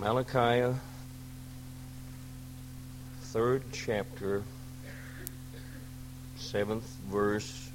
Malachi, 0.00 0.74
third 3.20 3.62
chapter, 3.70 4.42
seventh 6.36 6.86
verse. 7.10 7.70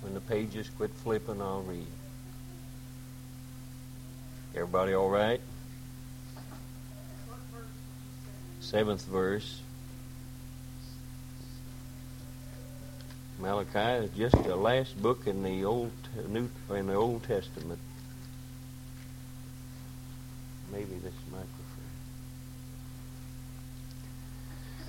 When 0.00 0.14
the 0.14 0.20
pages 0.20 0.68
quit 0.76 0.90
flipping, 0.90 1.40
I'll 1.40 1.62
read. 1.62 1.86
Everybody 4.56 4.94
all 4.94 5.10
right? 5.10 5.40
Seventh 8.68 9.06
verse. 9.06 9.60
Malachi 13.38 14.04
is 14.04 14.10
just 14.10 14.44
the 14.44 14.56
last 14.56 15.00
book 15.02 15.26
in 15.26 15.42
the 15.42 15.64
old 15.64 15.90
New 16.28 16.50
in 16.68 16.88
the 16.88 16.94
Old 16.94 17.22
Testament. 17.22 17.78
Maybe 20.70 20.96
this 21.02 21.14
microphone. 21.30 21.54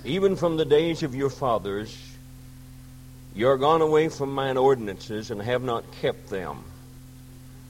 Even 0.04 0.36
from 0.36 0.58
the 0.58 0.66
days 0.66 1.02
of 1.02 1.14
your 1.14 1.30
fathers, 1.30 1.96
you 3.34 3.48
are 3.48 3.56
gone 3.56 3.80
away 3.80 4.10
from 4.10 4.34
mine 4.34 4.58
ordinances 4.58 5.30
and 5.30 5.40
have 5.40 5.62
not 5.62 5.90
kept 6.02 6.28
them. 6.28 6.64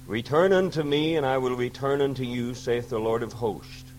Return 0.08 0.52
unto 0.52 0.82
me, 0.82 1.14
and 1.14 1.24
I 1.24 1.38
will 1.38 1.54
return 1.54 2.00
unto 2.00 2.24
you, 2.24 2.54
saith 2.54 2.90
the 2.90 2.98
Lord 2.98 3.22
of 3.22 3.32
hosts. 3.34 3.89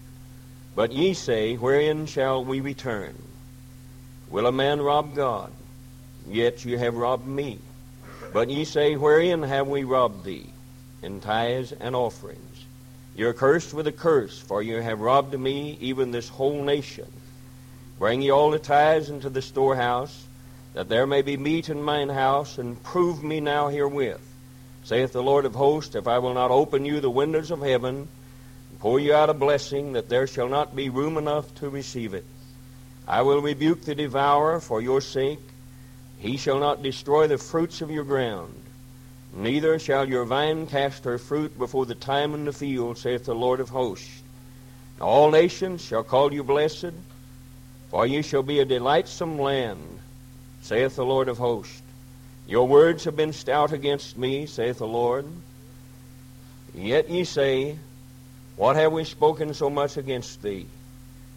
But 0.75 0.93
ye 0.93 1.13
say, 1.13 1.55
Wherein 1.55 2.05
shall 2.05 2.43
we 2.45 2.61
return? 2.61 3.15
Will 4.29 4.47
a 4.47 4.51
man 4.51 4.81
rob 4.81 5.15
God? 5.15 5.51
Yet 6.27 6.63
you 6.63 6.77
have 6.77 6.95
robbed 6.95 7.27
me. 7.27 7.59
But 8.31 8.49
ye 8.49 8.63
say, 8.63 8.95
Wherein 8.95 9.43
have 9.43 9.67
we 9.67 9.83
robbed 9.83 10.23
thee? 10.23 10.49
In 11.01 11.19
tithes 11.19 11.73
and 11.73 11.95
offerings. 11.95 12.65
You 13.15 13.27
are 13.27 13.33
cursed 13.33 13.73
with 13.73 13.87
a 13.87 13.91
curse, 13.91 14.39
for 14.39 14.63
you 14.63 14.77
have 14.77 15.01
robbed 15.01 15.37
me, 15.37 15.77
even 15.81 16.11
this 16.11 16.29
whole 16.29 16.63
nation. 16.63 17.11
Bring 17.99 18.21
ye 18.21 18.29
all 18.29 18.51
the 18.51 18.59
tithes 18.59 19.09
into 19.09 19.29
the 19.29 19.41
storehouse, 19.41 20.25
that 20.73 20.87
there 20.87 21.05
may 21.05 21.21
be 21.21 21.35
meat 21.35 21.67
in 21.67 21.83
mine 21.83 22.09
house, 22.09 22.57
and 22.57 22.81
prove 22.81 23.21
me 23.21 23.41
now 23.41 23.67
herewith. 23.67 24.21
Saith 24.83 25.11
the 25.11 25.21
Lord 25.21 25.45
of 25.45 25.53
hosts, 25.53 25.95
if 25.95 26.07
I 26.07 26.19
will 26.19 26.33
not 26.33 26.49
open 26.49 26.85
you 26.85 27.01
the 27.01 27.09
windows 27.09 27.51
of 27.51 27.61
heaven, 27.61 28.07
pour 28.81 28.99
you 28.99 29.13
out 29.13 29.29
a 29.29 29.33
blessing, 29.33 29.93
that 29.93 30.09
there 30.09 30.25
shall 30.25 30.49
not 30.49 30.75
be 30.75 30.89
room 30.89 31.15
enough 31.15 31.53
to 31.53 31.69
receive 31.69 32.15
it. 32.15 32.25
I 33.07 33.21
will 33.21 33.39
rebuke 33.39 33.85
the 33.85 33.93
devourer 33.93 34.59
for 34.59 34.81
your 34.81 35.01
sake. 35.01 35.39
He 36.17 36.35
shall 36.35 36.59
not 36.59 36.81
destroy 36.81 37.27
the 37.27 37.37
fruits 37.37 37.81
of 37.81 37.91
your 37.91 38.03
ground. 38.03 38.55
Neither 39.35 39.77
shall 39.77 40.09
your 40.09 40.25
vine 40.25 40.65
cast 40.65 41.03
her 41.03 41.19
fruit 41.19 41.57
before 41.59 41.85
the 41.85 41.95
time 41.95 42.33
in 42.33 42.45
the 42.45 42.51
field, 42.51 42.97
saith 42.97 43.25
the 43.25 43.35
Lord 43.35 43.59
of 43.59 43.69
hosts. 43.69 44.23
All 44.99 45.29
nations 45.29 45.83
shall 45.83 46.03
call 46.03 46.33
you 46.33 46.43
blessed, 46.43 46.93
for 47.91 48.07
ye 48.07 48.23
shall 48.23 48.43
be 48.43 48.61
a 48.61 48.65
delightsome 48.65 49.37
land, 49.37 49.99
saith 50.63 50.95
the 50.95 51.05
Lord 51.05 51.29
of 51.29 51.37
hosts. 51.37 51.83
Your 52.47 52.67
words 52.67 53.03
have 53.03 53.15
been 53.15 53.33
stout 53.33 53.73
against 53.73 54.17
me, 54.17 54.47
saith 54.47 54.79
the 54.79 54.87
Lord. 54.87 55.27
Yet 56.73 57.09
ye 57.09 57.23
say, 57.25 57.77
What 58.61 58.75
have 58.75 58.91
we 58.91 59.05
spoken 59.05 59.55
so 59.55 59.71
much 59.71 59.97
against 59.97 60.43
thee? 60.43 60.67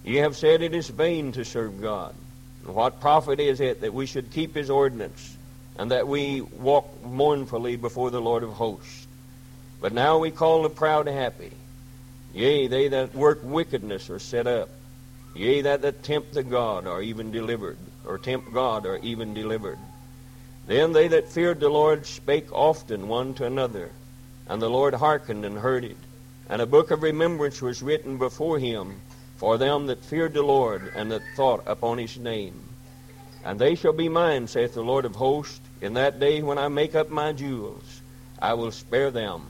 Ye 0.05 0.17
have 0.17 0.37
said 0.37 0.61
it 0.61 0.75
is 0.75 0.91
vain 0.91 1.33
to 1.33 1.43
serve 1.43 1.81
God. 1.81 2.15
And 2.67 2.75
what 2.75 3.01
profit 3.01 3.41
is 3.41 3.63
it 3.63 3.81
that 3.81 3.95
we 3.95 4.05
should 4.05 4.31
keep 4.31 4.55
his 4.55 4.69
ordinance, 4.69 5.35
and 5.79 5.91
that 5.91 6.07
we 6.07 6.43
walk 6.43 7.03
mournfully 7.03 7.77
before 7.77 8.11
the 8.11 8.21
Lord 8.21 8.43
of 8.43 8.51
hosts? 8.51 9.07
But 9.81 9.95
now 9.95 10.19
we 10.19 10.31
call 10.31 10.65
the 10.65 10.69
proud 10.69 11.07
happy. 11.07 11.53
Yea, 12.35 12.67
they 12.67 12.89
that 12.89 13.15
work 13.15 13.41
wickedness 13.43 14.11
are 14.11 14.19
set 14.19 14.47
up. 14.47 14.69
Yea, 15.35 15.63
that 15.63 15.81
that 15.81 16.03
tempt 16.03 16.35
the 16.35 16.43
God 16.43 16.87
are 16.87 17.01
even 17.01 17.33
delivered, 17.33 17.79
or 18.07 18.19
tempt 18.19 18.53
God 18.53 18.85
are 18.85 18.99
even 18.99 19.33
delivered. 19.33 19.79
Then 20.67 20.93
they 20.93 21.09
that 21.09 21.31
feared 21.31 21.61
the 21.61 21.71
Lord 21.71 22.05
spake 22.05 22.53
often 22.53 23.09
one 23.09 23.33
to 23.37 23.47
another, 23.47 23.93
and 24.47 24.61
the 24.61 24.69
Lord 24.69 24.93
hearkened 24.93 25.47
and 25.47 25.57
heard 25.57 25.87
it. 25.87 25.97
And 26.49 26.61
a 26.61 26.67
book 26.67 26.91
of 26.91 27.03
remembrance 27.03 27.63
was 27.63 27.83
written 27.83 28.19
before 28.19 28.59
him 28.59 29.01
for 29.37 29.59
them 29.59 29.87
that 29.87 30.05
feared 30.05 30.35
the 30.35 30.43
Lord 30.43 30.83
and 30.95 31.11
that 31.11 31.23
thought 31.35 31.63
upon 31.67 31.99
his 31.99 32.19
name. 32.19 32.55
And 33.45 33.59
they 33.59 33.75
shall 33.75 33.93
be 33.93 34.09
mine, 34.09 34.47
saith 34.47 34.75
the 34.75 34.83
Lord 34.83 35.05
of 35.05 35.17
hosts, 35.17 35.61
in 35.81 35.95
that 35.95 36.19
day 36.19 36.43
when 36.43 36.57
I 36.57 36.69
make 36.69 36.95
up 36.95 37.11
my 37.11 37.33
jewels. 37.33 38.01
I 38.41 38.55
will 38.55 38.71
spare 38.71 39.11
them, 39.11 39.47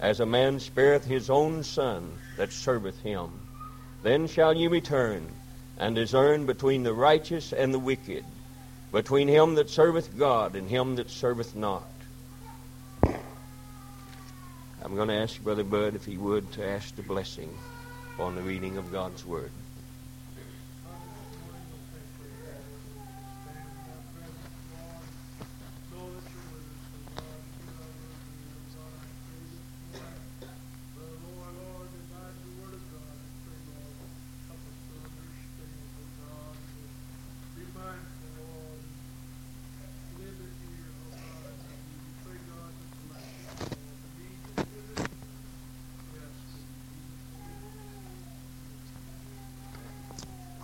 as 0.00 0.20
a 0.20 0.26
man 0.26 0.58
spareth 0.58 1.04
his 1.04 1.30
own 1.30 1.62
son 1.62 2.10
that 2.36 2.52
serveth 2.52 3.00
him. 3.02 3.30
Then 4.02 4.26
shall 4.26 4.52
ye 4.52 4.66
return, 4.66 5.28
and 5.78 5.94
discern 5.94 6.46
between 6.46 6.82
the 6.82 6.92
righteous 6.92 7.52
and 7.52 7.72
the 7.72 7.78
wicked, 7.78 8.24
between 8.92 9.28
him 9.28 9.54
that 9.56 9.70
serveth 9.70 10.16
God 10.18 10.56
and 10.56 10.68
him 10.68 10.96
that 10.96 11.10
serveth 11.10 11.54
not. 11.54 11.86
I'm 14.86 14.94
going 14.94 15.08
to 15.08 15.14
ask 15.14 15.42
Brother 15.42 15.64
Bud 15.64 15.96
if 15.96 16.04
he 16.04 16.16
would 16.16 16.52
to 16.52 16.64
ask 16.64 16.94
the 16.94 17.02
blessing 17.02 17.52
on 18.20 18.36
the 18.36 18.40
reading 18.40 18.76
of 18.76 18.92
God's 18.92 19.26
Word. 19.26 19.50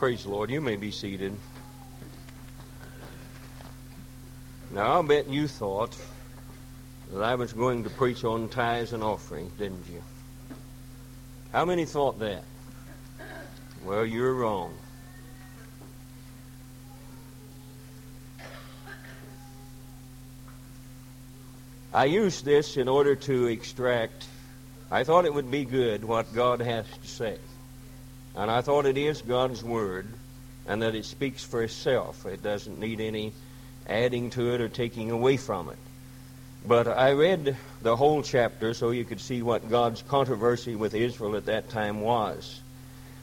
Praise 0.02 0.24
the 0.24 0.30
Lord. 0.30 0.50
You 0.50 0.60
may 0.60 0.74
be 0.74 0.90
seated. 0.90 1.32
Now, 4.72 4.94
I'll 4.94 5.04
bet 5.04 5.28
you 5.28 5.46
thought 5.46 5.96
that 7.12 7.22
I 7.22 7.36
was 7.36 7.52
going 7.52 7.84
to 7.84 7.90
preach 7.90 8.24
on 8.24 8.48
tithes 8.48 8.92
and 8.94 9.04
offerings, 9.04 9.52
didn't 9.56 9.86
you? 9.88 10.02
How 11.52 11.64
many 11.64 11.84
thought 11.84 12.18
that? 12.18 12.42
Well, 13.84 14.04
you're 14.04 14.34
wrong. 14.34 14.74
I 21.94 22.06
used 22.06 22.44
this 22.44 22.76
in 22.76 22.88
order 22.88 23.14
to 23.14 23.46
extract, 23.46 24.26
I 24.90 25.04
thought 25.04 25.26
it 25.26 25.32
would 25.32 25.52
be 25.52 25.64
good 25.64 26.02
what 26.02 26.34
God 26.34 26.60
has 26.60 26.86
to 26.88 27.06
say. 27.06 27.38
And 28.34 28.50
I 28.50 28.62
thought 28.62 28.86
it 28.86 28.96
is 28.96 29.22
God's 29.22 29.62
Word 29.62 30.06
and 30.66 30.82
that 30.82 30.94
it 30.94 31.04
speaks 31.04 31.44
for 31.44 31.62
itself. 31.62 32.24
It 32.26 32.42
doesn't 32.42 32.78
need 32.78 33.00
any 33.00 33.32
adding 33.86 34.30
to 34.30 34.54
it 34.54 34.60
or 34.60 34.68
taking 34.68 35.10
away 35.10 35.36
from 35.36 35.68
it. 35.68 35.78
But 36.66 36.86
I 36.86 37.12
read 37.12 37.56
the 37.82 37.96
whole 37.96 38.22
chapter 38.22 38.72
so 38.72 38.90
you 38.90 39.04
could 39.04 39.20
see 39.20 39.42
what 39.42 39.68
God's 39.68 40.02
controversy 40.02 40.76
with 40.76 40.94
Israel 40.94 41.36
at 41.36 41.46
that 41.46 41.70
time 41.70 42.00
was. 42.00 42.60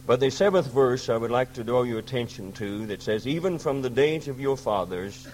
But 0.06 0.20
the 0.20 0.30
seventh 0.30 0.68
verse 0.68 1.08
I 1.08 1.16
would 1.16 1.32
like 1.32 1.54
to 1.54 1.64
draw 1.64 1.84
your 1.84 2.00
attention 2.00 2.52
to 2.54 2.88
that 2.88 3.02
says, 3.02 3.26
Even 3.26 3.60
from 3.60 3.82
the 3.82 3.90
days 3.90 4.28
of 4.28 4.40
your 4.40 4.58
fathers, 4.58 5.28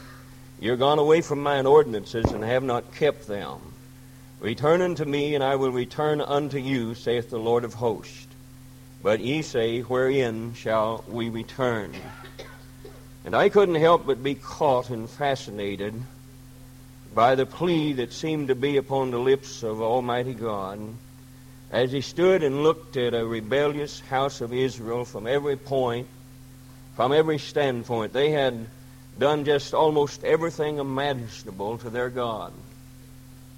you're 0.59 0.75
gone 0.75 0.99
away 0.99 1.21
from 1.21 1.41
mine 1.41 1.65
ordinances 1.65 2.25
and 2.31 2.43
have 2.43 2.63
not 2.63 2.93
kept 2.93 3.27
them. 3.27 3.59
Return 4.39 4.81
unto 4.81 5.05
me, 5.05 5.33
and 5.33 5.43
I 5.43 5.55
will 5.55 5.71
return 5.71 6.21
unto 6.21 6.57
you, 6.57 6.93
saith 6.93 7.29
the 7.29 7.39
Lord 7.39 7.63
of 7.63 7.73
hosts. 7.73 8.24
But 9.05 9.19
ye 9.19 9.43
say, 9.43 9.81
Wherein 9.81 10.55
shall 10.55 11.03
we 11.07 11.29
return? 11.29 11.93
And 13.23 13.35
I 13.35 13.49
couldn't 13.49 13.75
help 13.75 14.07
but 14.07 14.23
be 14.23 14.33
caught 14.33 14.89
and 14.89 15.07
fascinated 15.07 15.93
by 17.13 17.35
the 17.35 17.45
plea 17.45 17.93
that 17.93 18.11
seemed 18.11 18.47
to 18.47 18.55
be 18.55 18.77
upon 18.77 19.11
the 19.11 19.19
lips 19.19 19.61
of 19.61 19.79
Almighty 19.79 20.33
God 20.33 20.79
as 21.69 21.91
he 21.91 22.01
stood 22.01 22.41
and 22.41 22.63
looked 22.63 22.97
at 22.97 23.13
a 23.13 23.23
rebellious 23.23 23.99
house 23.99 24.41
of 24.41 24.51
Israel 24.51 25.05
from 25.05 25.27
every 25.27 25.55
point, 25.55 26.07
from 26.95 27.13
every 27.13 27.37
standpoint. 27.37 28.11
They 28.11 28.31
had 28.31 28.65
done 29.19 29.45
just 29.45 29.75
almost 29.75 30.23
everything 30.23 30.79
imaginable 30.79 31.77
to 31.77 31.91
their 31.91 32.09
God. 32.09 32.53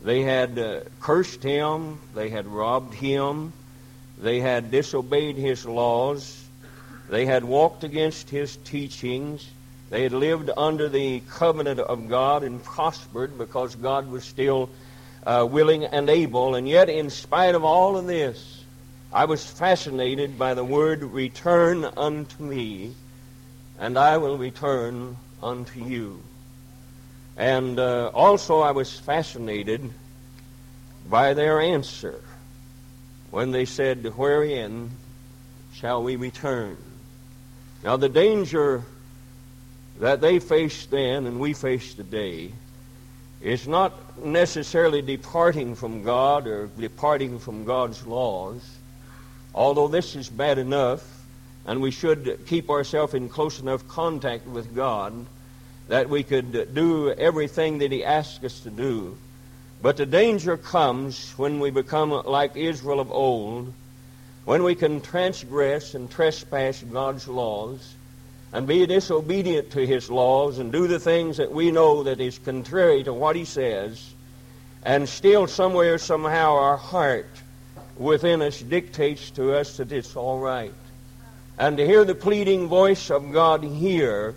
They 0.01 0.23
had 0.23 0.59
uh, 0.59 0.79
cursed 0.99 1.41
him, 1.41 1.99
they 2.13 2.27
had 2.27 2.47
robbed 2.47 2.95
him, 2.95 3.53
they 4.19 4.39
had 4.39 4.71
disobeyed 4.71 5.35
his 5.35 5.65
laws, 5.65 6.43
They 7.09 7.25
had 7.25 7.43
walked 7.43 7.83
against 7.83 8.29
his 8.29 8.57
teachings. 8.57 9.47
They 9.89 10.03
had 10.03 10.11
lived 10.11 10.49
under 10.57 10.89
the 10.89 11.21
covenant 11.29 11.79
of 11.79 12.09
God 12.09 12.43
and 12.43 12.61
prospered 12.61 13.37
because 13.37 13.75
God 13.75 14.09
was 14.09 14.25
still 14.25 14.69
uh, 15.25 15.47
willing 15.49 15.85
and 15.85 16.09
able. 16.09 16.55
And 16.55 16.67
yet, 16.67 16.89
in 16.89 17.09
spite 17.09 17.55
of 17.55 17.63
all 17.63 17.95
of 17.95 18.07
this, 18.07 18.63
I 19.13 19.23
was 19.23 19.45
fascinated 19.45 20.37
by 20.37 20.53
the 20.53 20.65
word 20.65 21.01
return 21.01 21.85
unto 21.85 22.43
me, 22.43 22.93
and 23.79 23.97
I 23.97 24.17
will 24.17 24.37
return 24.37 25.15
unto 25.41 25.81
you. 25.81 26.21
And 27.37 27.79
uh, 27.79 28.11
also, 28.13 28.59
I 28.59 28.71
was 28.71 28.99
fascinated 28.99 29.89
by 31.09 31.33
their 31.33 31.61
answer 31.61 32.21
when 33.31 33.51
they 33.51 33.65
said, 33.65 34.05
Wherein 34.15 34.91
shall 35.73 36.03
we 36.03 36.15
return? 36.15 36.77
Now, 37.83 37.97
the 37.97 38.09
danger 38.09 38.83
that 39.99 40.21
they 40.21 40.39
faced 40.39 40.91
then 40.91 41.25
and 41.25 41.39
we 41.39 41.53
face 41.53 41.93
today 41.93 42.51
is 43.41 43.67
not 43.67 44.23
necessarily 44.23 45.01
departing 45.01 45.75
from 45.75 46.03
God 46.03 46.47
or 46.47 46.67
departing 46.67 47.39
from 47.39 47.65
God's 47.65 48.05
laws, 48.05 48.61
although 49.53 49.87
this 49.87 50.15
is 50.15 50.29
bad 50.29 50.57
enough, 50.57 51.03
and 51.65 51.81
we 51.81 51.91
should 51.91 52.45
keep 52.47 52.69
ourselves 52.69 53.13
in 53.13 53.29
close 53.29 53.59
enough 53.59 53.87
contact 53.87 54.47
with 54.47 54.75
God 54.75 55.25
that 55.87 56.09
we 56.09 56.23
could 56.23 56.73
do 56.73 57.11
everything 57.11 57.79
that 57.79 57.91
He 57.91 58.03
asks 58.03 58.43
us 58.43 58.59
to 58.61 58.69
do. 58.69 59.17
But 59.81 59.97
the 59.97 60.05
danger 60.05 60.57
comes 60.57 61.33
when 61.37 61.59
we 61.59 61.69
become 61.69 62.09
like 62.09 62.55
Israel 62.55 62.99
of 62.99 63.11
old, 63.11 63.73
when 64.45 64.63
we 64.63 64.75
can 64.75 65.01
transgress 65.01 65.93
and 65.93 66.09
trespass 66.09 66.81
God's 66.81 67.27
laws 67.27 67.95
and 68.53 68.65
be 68.65 68.85
disobedient 68.85 69.71
to 69.71 69.85
his 69.85 70.09
laws 70.09 70.57
and 70.57 70.71
do 70.71 70.87
the 70.87 70.99
things 70.99 71.37
that 71.37 71.51
we 71.51 71.69
know 71.69 72.03
that 72.03 72.19
is 72.19 72.39
contrary 72.39 73.03
to 73.03 73.13
what 73.13 73.35
he 73.35 73.45
says, 73.45 74.13
and 74.83 75.07
still 75.07 75.47
somewhere, 75.47 75.97
somehow, 75.97 76.53
our 76.53 76.77
heart 76.77 77.29
within 77.97 78.41
us 78.41 78.59
dictates 78.61 79.31
to 79.31 79.53
us 79.53 79.77
that 79.77 79.91
it's 79.91 80.15
all 80.15 80.39
right. 80.39 80.73
And 81.59 81.77
to 81.77 81.85
hear 81.85 82.05
the 82.05 82.15
pleading 82.15 82.67
voice 82.67 83.09
of 83.09 83.31
God 83.31 83.63
here 83.63 84.33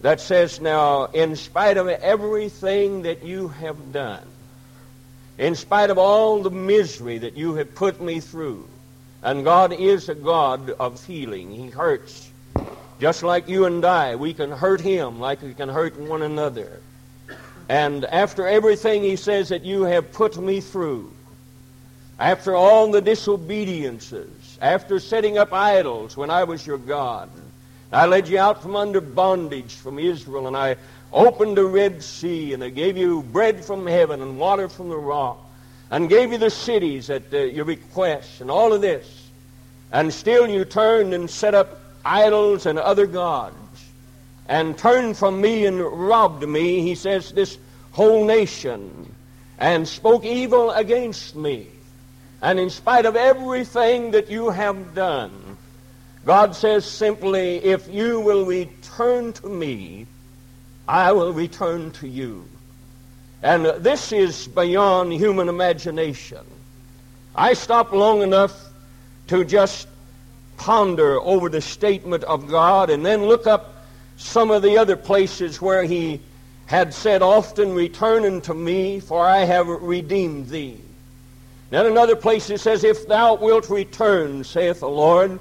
that 0.00 0.20
says, 0.20 0.60
Now, 0.60 1.06
in 1.06 1.36
spite 1.36 1.76
of 1.76 1.88
everything 1.88 3.02
that 3.02 3.22
you 3.22 3.48
have 3.48 3.92
done, 3.92 4.26
in 5.38 5.54
spite 5.54 5.90
of 5.90 5.98
all 5.98 6.42
the 6.42 6.50
misery 6.50 7.18
that 7.18 7.36
you 7.36 7.54
have 7.54 7.74
put 7.74 8.00
me 8.00 8.20
through, 8.20 8.68
and 9.22 9.44
God 9.44 9.72
is 9.72 10.08
a 10.08 10.14
God 10.14 10.70
of 10.70 11.04
healing. 11.04 11.50
He 11.50 11.70
hurts 11.70 12.28
just 13.00 13.22
like 13.22 13.48
you 13.48 13.64
and 13.64 13.84
I, 13.84 14.16
we 14.16 14.34
can 14.34 14.50
hurt 14.50 14.80
him 14.80 15.20
like 15.20 15.40
we 15.42 15.54
can 15.54 15.68
hurt 15.68 15.96
one 15.98 16.22
another. 16.22 16.80
And 17.68 18.04
after 18.04 18.46
everything 18.46 19.02
he 19.02 19.16
says 19.16 19.50
that 19.50 19.64
you 19.64 19.82
have 19.82 20.12
put 20.12 20.36
me 20.36 20.60
through, 20.60 21.12
after 22.18 22.56
all 22.56 22.90
the 22.90 23.00
disobediences, 23.00 24.58
after 24.60 24.98
setting 24.98 25.38
up 25.38 25.52
idols 25.52 26.16
when 26.16 26.30
I 26.30 26.42
was 26.44 26.66
your 26.66 26.78
God, 26.78 27.30
I 27.92 28.06
led 28.06 28.26
you 28.26 28.38
out 28.38 28.62
from 28.62 28.74
under 28.74 29.00
bondage 29.00 29.74
from 29.74 29.98
Israel, 29.98 30.48
and 30.48 30.56
I 30.56 30.76
opened 31.12 31.56
the 31.56 31.64
Red 31.64 32.02
Sea, 32.02 32.52
and 32.54 32.62
I 32.62 32.70
gave 32.70 32.96
you 32.96 33.22
bread 33.22 33.64
from 33.64 33.86
heaven 33.86 34.22
and 34.22 34.38
water 34.38 34.68
from 34.68 34.88
the 34.88 34.96
rock, 34.96 35.38
and 35.90 36.08
gave 36.08 36.32
you 36.32 36.38
the 36.38 36.50
cities 36.50 37.10
at 37.10 37.32
uh, 37.32 37.38
your 37.38 37.64
request, 37.64 38.40
and 38.40 38.50
all 38.50 38.72
of 38.72 38.80
this. 38.80 39.28
And 39.90 40.12
still 40.12 40.48
you 40.48 40.64
turned 40.64 41.14
and 41.14 41.30
set 41.30 41.54
up 41.54 41.80
idols 42.04 42.66
and 42.66 42.78
other 42.78 43.06
gods 43.06 43.56
and 44.48 44.76
turned 44.78 45.16
from 45.16 45.40
me 45.40 45.66
and 45.66 45.78
robbed 45.80 46.46
me, 46.46 46.80
he 46.80 46.94
says, 46.94 47.32
this 47.32 47.58
whole 47.92 48.24
nation 48.24 49.14
and 49.58 49.86
spoke 49.86 50.24
evil 50.24 50.70
against 50.70 51.36
me. 51.36 51.66
And 52.40 52.58
in 52.58 52.70
spite 52.70 53.04
of 53.04 53.16
everything 53.16 54.12
that 54.12 54.30
you 54.30 54.50
have 54.50 54.94
done, 54.94 55.58
God 56.24 56.54
says 56.54 56.84
simply, 56.84 57.56
if 57.56 57.88
you 57.88 58.20
will 58.20 58.46
return 58.46 59.32
to 59.34 59.48
me, 59.48 60.06
I 60.88 61.12
will 61.12 61.34
return 61.34 61.90
to 61.92 62.08
you. 62.08 62.48
And 63.42 63.66
this 63.66 64.10
is 64.10 64.48
beyond 64.48 65.12
human 65.12 65.50
imagination. 65.50 66.44
I 67.36 67.52
stopped 67.52 67.92
long 67.92 68.22
enough 68.22 68.58
to 69.28 69.44
just 69.44 69.86
ponder 70.56 71.20
over 71.20 71.50
the 71.50 71.60
statement 71.60 72.24
of 72.24 72.48
God 72.48 72.88
and 72.88 73.04
then 73.04 73.26
look 73.26 73.46
up 73.46 73.84
some 74.16 74.50
of 74.50 74.62
the 74.62 74.78
other 74.78 74.96
places 74.96 75.60
where 75.60 75.84
he 75.84 76.20
had 76.66 76.92
said, 76.92 77.20
Often 77.22 77.74
return 77.74 78.24
unto 78.24 78.54
me, 78.54 78.98
for 78.98 79.24
I 79.24 79.40
have 79.40 79.68
redeemed 79.68 80.48
thee. 80.48 80.80
Then 81.70 81.84
another 81.84 82.16
place 82.16 82.48
it 82.48 82.60
says, 82.60 82.82
If 82.82 83.06
thou 83.06 83.34
wilt 83.34 83.68
return, 83.68 84.42
saith 84.42 84.80
the 84.80 84.88
Lord, 84.88 85.38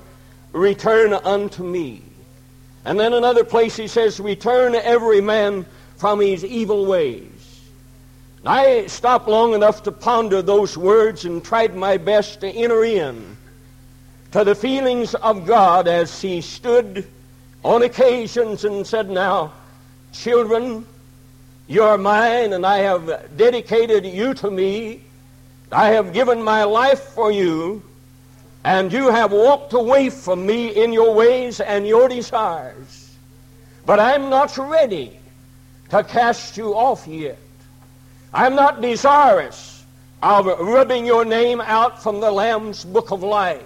return 0.51 1.13
unto 1.13 1.63
me. 1.63 2.03
And 2.88 2.98
then 2.98 3.12
another 3.12 3.44
place 3.44 3.75
he 3.75 3.89
says, 3.89 4.18
Return 4.18 4.74
every 4.74 5.19
man 5.19 5.66
from 5.98 6.22
his 6.22 6.45
evil 6.45 6.86
ways. 6.86 7.28
I 8.45 8.88
stopped 8.88 9.28
long 9.28 9.54
enough 9.54 9.84
to 9.84 9.92
ponder 9.92 10.42
those 10.42 10.78
words 10.78 11.25
and 11.25 11.44
tried 11.44 11.75
my 11.75 11.98
best 11.98 12.39
to 12.39 12.48
enter 12.48 12.86
in 12.86 13.36
to 14.31 14.45
the 14.45 14.56
feelings 14.56 15.16
of 15.16 15.45
God 15.45 15.89
as 15.89 16.22
he 16.22 16.39
stood 16.39 17.06
on 17.62 17.84
occasions 17.84 18.63
and 18.63 18.88
said, 18.88 19.10
Now, 19.10 19.51
children, 20.13 20.86
you're 21.68 21.98
mine, 21.98 22.54
and 22.54 22.66
I 22.66 22.78
have 22.78 23.36
dedicated 23.36 24.06
you 24.06 24.34
to 24.36 24.50
me. 24.50 25.01
I 25.74 25.89
have 25.89 26.13
given 26.13 26.42
my 26.42 26.63
life 26.63 27.01
for 27.01 27.34
you, 27.34 27.84
and 28.67 28.91
you 28.91 29.09
have 29.09 29.31
walked 29.31 29.71
away 29.71 30.09
from 30.09 30.45
me 30.45 30.67
in 30.67 30.91
your 30.91 31.15
ways 31.15 31.61
and 31.61 31.87
your 31.87 32.09
desires. 32.09 33.15
But 33.85 33.97
I'm 33.97 34.29
not 34.29 34.57
ready 34.57 35.17
to 35.87 36.03
cast 36.03 36.57
you 36.57 36.75
off 36.75 37.07
yet. 37.07 37.39
I'm 38.33 38.55
not 38.55 38.81
desirous 38.81 39.85
of 40.21 40.47
rubbing 40.47 41.05
your 41.05 41.23
name 41.23 41.61
out 41.61 42.03
from 42.03 42.19
the 42.19 42.29
Lamb's 42.29 42.83
book 42.83 43.11
of 43.11 43.23
life. 43.23 43.63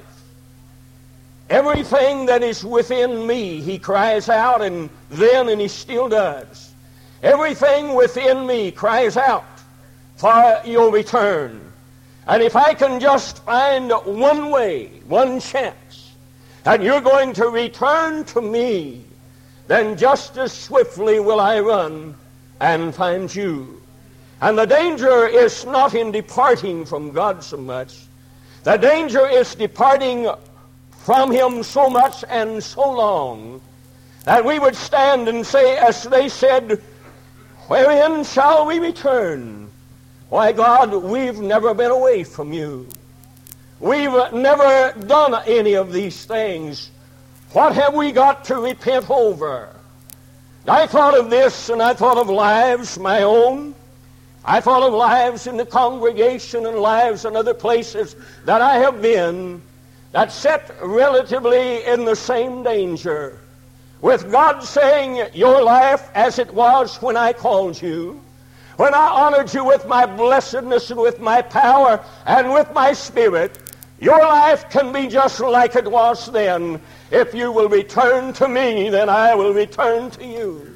Everything 1.50 2.28
that 2.28 2.44
is 2.44 2.64
within 2.64 3.26
me, 3.26 3.60
he 3.60 3.80
cries 3.80 4.30
out, 4.30 4.62
and 4.62 4.88
then, 5.10 5.50
and 5.50 5.60
he 5.60 5.68
still 5.68 6.10
does. 6.10 6.76
Everything 7.24 7.96
within 7.96 8.46
me 8.46 8.70
cries 8.70 9.18
out 9.18 9.46
for 10.18 10.62
your 10.64 10.92
return. 10.92 11.71
And 12.28 12.44
if 12.44 12.56
I 12.56 12.74
can 12.74 13.00
just 13.00 13.44
find 13.44 13.92
one 14.06 14.52
way, 14.52 14.88
one 15.08 15.40
chance, 15.40 16.12
and 16.66 16.84
you're 16.84 17.02
going 17.02 17.34
to 17.34 17.48
return 17.48 18.24
to 18.26 18.42
me, 18.42 19.04
then 19.68 19.98
just 19.98 20.38
as 20.38 20.54
swiftly 20.54 21.20
will 21.20 21.40
I 21.40 21.60
run 21.60 22.16
and 22.60 22.94
find 22.94 23.34
you. 23.34 23.82
And 24.42 24.58
the 24.58 24.66
danger 24.66 25.26
is 25.28 25.66
not 25.66 25.96
in 25.96 26.12
departing 26.12 26.86
from 26.86 27.12
God 27.12 27.44
so 27.44 27.58
much. 27.58 28.00
The 28.64 28.78
danger 28.78 29.28
is 29.28 29.56
departing 29.56 30.30
from 31.04 31.32
him 31.32 31.64
so 31.64 31.90
much 31.90 32.24
and 32.30 32.64
so 32.64 32.92
long 32.92 33.62
that 34.26 34.46
we 34.46 34.60
would 34.60 34.76
stand 34.76 35.28
and 35.28 35.46
say, 35.46 35.78
as 35.78 36.04
they 36.04 36.30
said, 36.30 36.82
Wherein 37.68 38.24
shall 38.24 38.66
we 38.68 38.80
return? 38.80 39.71
Why, 40.32 40.54
God, 40.54 40.94
we've 40.94 41.42
never 41.42 41.74
been 41.74 41.92
away 41.92 42.24
from 42.24 42.54
you. 42.54 42.88
We've 43.82 44.14
never 44.32 44.98
done 44.98 45.36
any 45.46 45.74
of 45.74 45.92
these 45.92 46.24
things. 46.24 46.90
What 47.52 47.76
have 47.76 47.94
we 47.94 48.14
got 48.14 48.46
to 48.46 48.56
repent 48.56 49.10
over? 49.10 49.76
I 50.66 50.88
thought 50.88 51.20
of 51.20 51.30
this 51.30 51.68
and 51.68 51.82
I 51.82 51.94
thought 51.94 52.16
of 52.16 52.30
lives, 52.30 52.98
my 52.98 53.24
own. 53.24 53.76
I 54.46 54.62
thought 54.62 54.84
of 54.84 54.94
lives 54.94 55.48
in 55.48 55.58
the 55.58 55.66
congregation 55.66 56.66
and 56.66 56.78
lives 56.80 57.26
in 57.26 57.36
other 57.36 57.54
places 57.54 58.16
that 58.46 58.62
I 58.62 58.78
have 58.78 59.02
been 59.02 59.62
that 60.14 60.32
set 60.32 60.74
relatively 60.82 61.84
in 61.84 62.06
the 62.06 62.16
same 62.16 62.64
danger. 62.64 63.38
With 64.00 64.32
God 64.32 64.64
saying, 64.64 65.28
Your 65.34 65.62
life 65.62 66.10
as 66.16 66.40
it 66.40 66.54
was 66.54 67.02
when 67.02 67.18
I 67.18 67.34
called 67.34 67.82
you, 67.82 68.22
when 68.82 68.96
I 68.96 69.10
honored 69.10 69.54
you 69.54 69.64
with 69.64 69.86
my 69.86 70.08
blessedness 70.08 70.90
and 70.90 71.00
with 71.00 71.20
my 71.20 71.44
power 71.44 72.04
and 72.26 72.52
with 72.52 72.74
my 72.74 72.94
spirit, 72.94 73.76
your 74.00 74.18
life 74.18 74.72
can 74.72 74.92
be 74.92 75.08
just 75.08 75.40
like 75.40 75.76
it 75.76 75.86
was 75.86 76.32
then. 76.32 76.82
If 77.12 77.36
you 77.36 77.52
will 77.52 77.70
return 77.70 78.34
to 78.34 78.48
me, 78.48 78.90
then 78.90 79.08
I 79.08 79.36
will 79.36 79.54
return 79.54 80.10
to 80.18 80.26
you. 80.26 80.76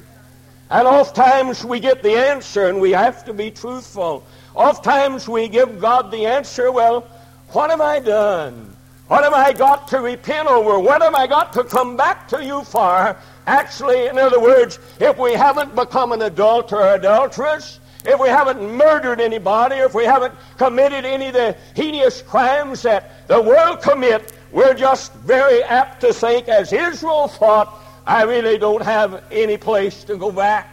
And 0.70 0.86
oftentimes 0.86 1.64
we 1.64 1.80
get 1.80 2.04
the 2.04 2.12
answer, 2.12 2.68
and 2.68 2.80
we 2.80 2.92
have 2.92 3.24
to 3.24 3.34
be 3.34 3.50
truthful. 3.50 4.24
Oftentimes 4.54 5.28
we 5.28 5.48
give 5.48 5.80
God 5.80 6.12
the 6.12 6.26
answer, 6.26 6.70
well, 6.70 7.08
what 7.48 7.70
have 7.70 7.80
I 7.80 7.98
done? 7.98 8.76
What 9.08 9.24
have 9.24 9.32
I 9.32 9.52
got 9.52 9.88
to 9.88 10.00
repent 10.00 10.46
over? 10.46 10.78
What 10.78 11.02
have 11.02 11.14
I 11.14 11.26
got 11.26 11.52
to 11.54 11.64
come 11.64 11.96
back 11.96 12.28
to 12.28 12.44
you 12.44 12.62
for? 12.62 13.16
Actually, 13.48 14.06
in 14.06 14.16
other 14.16 14.38
words, 14.38 14.78
if 15.00 15.18
we 15.18 15.32
haven't 15.32 15.74
become 15.74 16.12
an 16.12 16.22
adulterer 16.22 16.82
or 16.82 16.94
adulteress, 16.94 17.80
if 18.06 18.20
we 18.20 18.28
haven't 18.28 18.60
murdered 18.76 19.20
anybody, 19.20 19.76
or 19.76 19.84
if 19.84 19.94
we 19.94 20.04
haven't 20.04 20.34
committed 20.56 21.04
any 21.04 21.28
of 21.28 21.34
the 21.34 21.56
heinous 21.74 22.22
crimes 22.22 22.82
that 22.82 23.26
the 23.28 23.40
world 23.40 23.82
commit, 23.82 24.32
we're 24.52 24.74
just 24.74 25.12
very 25.14 25.62
apt 25.64 26.00
to 26.02 26.12
think, 26.12 26.48
as 26.48 26.72
Israel 26.72 27.28
thought, 27.28 27.82
I 28.06 28.22
really 28.22 28.58
don't 28.58 28.82
have 28.82 29.24
any 29.30 29.56
place 29.56 30.04
to 30.04 30.16
go 30.16 30.30
back. 30.30 30.70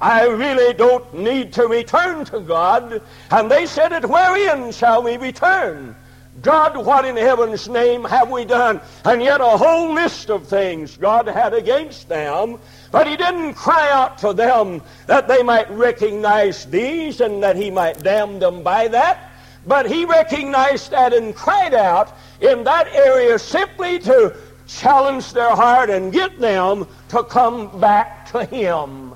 I 0.00 0.26
really 0.26 0.74
don't 0.74 1.12
need 1.14 1.54
to 1.54 1.66
return 1.66 2.26
to 2.26 2.40
God. 2.40 3.00
And 3.30 3.50
they 3.50 3.64
said 3.64 3.92
it, 3.92 4.04
wherein 4.04 4.72
shall 4.72 5.02
we 5.02 5.16
return? 5.16 5.96
God, 6.42 6.76
what 6.76 7.06
in 7.06 7.16
heaven's 7.16 7.66
name 7.66 8.04
have 8.04 8.30
we 8.30 8.44
done? 8.44 8.82
And 9.06 9.22
yet 9.22 9.40
a 9.40 9.56
whole 9.56 9.94
list 9.94 10.28
of 10.28 10.46
things 10.46 10.98
God 10.98 11.26
had 11.28 11.54
against 11.54 12.10
them. 12.10 12.58
But 12.96 13.08
he 13.08 13.16
didn't 13.18 13.52
cry 13.52 13.90
out 13.90 14.16
to 14.20 14.32
them 14.32 14.80
that 15.06 15.28
they 15.28 15.42
might 15.42 15.70
recognize 15.70 16.64
these 16.64 17.20
and 17.20 17.42
that 17.42 17.54
he 17.54 17.70
might 17.70 18.02
damn 18.02 18.38
them 18.38 18.62
by 18.62 18.88
that. 18.88 19.32
But 19.66 19.84
he 19.84 20.06
recognized 20.06 20.92
that 20.92 21.12
and 21.12 21.36
cried 21.36 21.74
out 21.74 22.16
in 22.40 22.64
that 22.64 22.88
area 22.94 23.38
simply 23.38 23.98
to 23.98 24.34
challenge 24.66 25.34
their 25.34 25.54
heart 25.54 25.90
and 25.90 26.10
get 26.10 26.40
them 26.40 26.86
to 27.10 27.22
come 27.22 27.78
back 27.78 28.30
to 28.30 28.46
Him. 28.46 29.12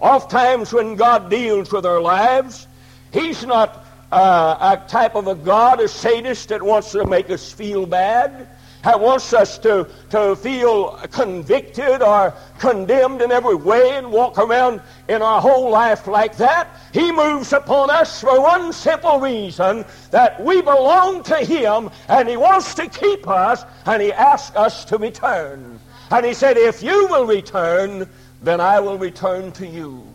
Oft 0.00 0.30
times 0.30 0.72
when 0.72 0.94
God 0.94 1.28
deals 1.28 1.70
with 1.70 1.84
our 1.84 2.00
lives, 2.00 2.66
He's 3.12 3.44
not 3.44 3.84
uh, 4.10 4.78
a 4.80 4.88
type 4.88 5.14
of 5.14 5.26
a 5.26 5.34
God, 5.34 5.82
a 5.82 5.88
sadist 5.88 6.48
that 6.48 6.62
wants 6.62 6.92
to 6.92 7.04
make 7.04 7.28
us 7.28 7.52
feel 7.52 7.84
bad 7.84 8.48
wants 8.94 9.32
us 9.32 9.58
to, 9.58 9.88
to 10.10 10.36
feel 10.36 10.92
convicted 11.10 12.00
or 12.00 12.32
condemned 12.58 13.22
in 13.22 13.32
every 13.32 13.56
way 13.56 13.96
and 13.96 14.12
walk 14.12 14.38
around 14.38 14.80
in 15.08 15.20
our 15.20 15.40
whole 15.40 15.70
life 15.70 16.06
like 16.06 16.36
that. 16.36 16.68
He 16.92 17.10
moves 17.10 17.52
upon 17.52 17.90
us 17.90 18.20
for 18.20 18.40
one 18.40 18.72
simple 18.72 19.20
reason 19.20 19.84
that 20.10 20.42
we 20.42 20.62
belong 20.62 21.22
to 21.24 21.36
Him 21.38 21.90
and 22.08 22.28
He 22.28 22.36
wants 22.36 22.74
to 22.76 22.88
keep 22.88 23.26
us 23.26 23.64
and 23.84 24.00
He 24.00 24.12
asks 24.12 24.56
us 24.56 24.84
to 24.86 24.98
return. 24.98 25.80
And 26.10 26.24
He 26.24 26.34
said, 26.34 26.56
If 26.56 26.82
you 26.82 27.08
will 27.08 27.26
return, 27.26 28.08
then 28.42 28.60
I 28.60 28.80
will 28.80 28.98
return 28.98 29.52
to 29.52 29.66
you. 29.66 30.06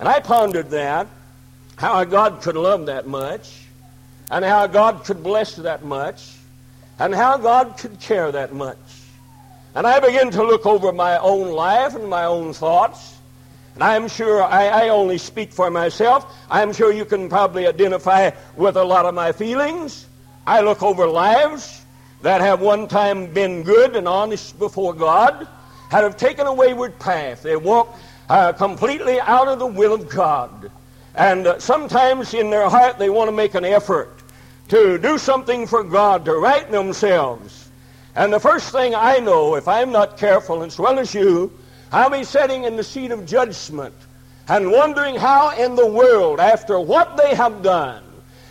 And 0.00 0.08
I 0.08 0.20
pondered 0.20 0.70
that, 0.70 1.06
how 1.76 2.04
God 2.04 2.42
could 2.42 2.56
love 2.56 2.86
that 2.86 3.06
much, 3.06 3.66
and 4.30 4.44
how 4.44 4.66
God 4.66 5.04
could 5.04 5.22
bless 5.22 5.54
that 5.56 5.84
much 5.84 6.37
and 6.98 7.14
how 7.14 7.36
God 7.36 7.76
could 7.76 8.00
care 8.00 8.32
that 8.32 8.52
much. 8.52 8.78
And 9.74 9.86
I 9.86 10.00
begin 10.00 10.30
to 10.32 10.42
look 10.42 10.66
over 10.66 10.92
my 10.92 11.18
own 11.18 11.52
life 11.52 11.94
and 11.94 12.08
my 12.08 12.24
own 12.24 12.52
thoughts. 12.52 13.16
And 13.74 13.84
I'm 13.84 14.08
sure 14.08 14.42
I, 14.42 14.66
I, 14.66 14.88
only 14.88 15.18
speak 15.18 15.52
for 15.52 15.70
myself. 15.70 16.34
I'm 16.50 16.72
sure 16.72 16.92
you 16.92 17.04
can 17.04 17.28
probably 17.28 17.68
identify 17.68 18.32
with 18.56 18.76
a 18.76 18.82
lot 18.82 19.06
of 19.06 19.14
my 19.14 19.30
feelings. 19.30 20.06
I 20.46 20.62
look 20.62 20.82
over 20.82 21.06
lives 21.06 21.82
that 22.22 22.40
have 22.40 22.60
one 22.60 22.88
time 22.88 23.32
been 23.32 23.62
good 23.62 23.94
and 23.94 24.08
honest 24.08 24.58
before 24.58 24.94
God, 24.94 25.46
that 25.92 26.02
have 26.02 26.16
taken 26.16 26.48
a 26.48 26.52
wayward 26.52 26.98
path. 26.98 27.42
They 27.44 27.54
walk 27.54 27.96
uh, 28.28 28.52
completely 28.54 29.20
out 29.20 29.46
of 29.46 29.60
the 29.60 29.66
will 29.66 29.94
of 29.94 30.08
God. 30.08 30.72
And 31.14 31.46
uh, 31.46 31.60
sometimes 31.60 32.34
in 32.34 32.50
their 32.50 32.68
heart 32.68 32.98
they 32.98 33.10
want 33.10 33.28
to 33.28 33.32
make 33.32 33.54
an 33.54 33.64
effort 33.64 34.18
to 34.68 34.98
do 34.98 35.18
something 35.18 35.66
for 35.66 35.82
God, 35.82 36.24
to 36.26 36.34
right 36.34 36.70
themselves. 36.70 37.70
And 38.14 38.32
the 38.32 38.40
first 38.40 38.72
thing 38.72 38.94
I 38.94 39.18
know, 39.18 39.54
if 39.54 39.68
I'm 39.68 39.92
not 39.92 40.18
careful, 40.18 40.62
as 40.62 40.78
well 40.78 40.98
as 40.98 41.14
you, 41.14 41.52
I'll 41.92 42.10
be 42.10 42.24
sitting 42.24 42.64
in 42.64 42.76
the 42.76 42.84
seat 42.84 43.10
of 43.10 43.24
judgment 43.24 43.94
and 44.48 44.70
wondering 44.70 45.14
how 45.14 45.56
in 45.56 45.74
the 45.76 45.86
world, 45.86 46.40
after 46.40 46.80
what 46.80 47.16
they 47.16 47.34
have 47.34 47.62
done, 47.62 48.02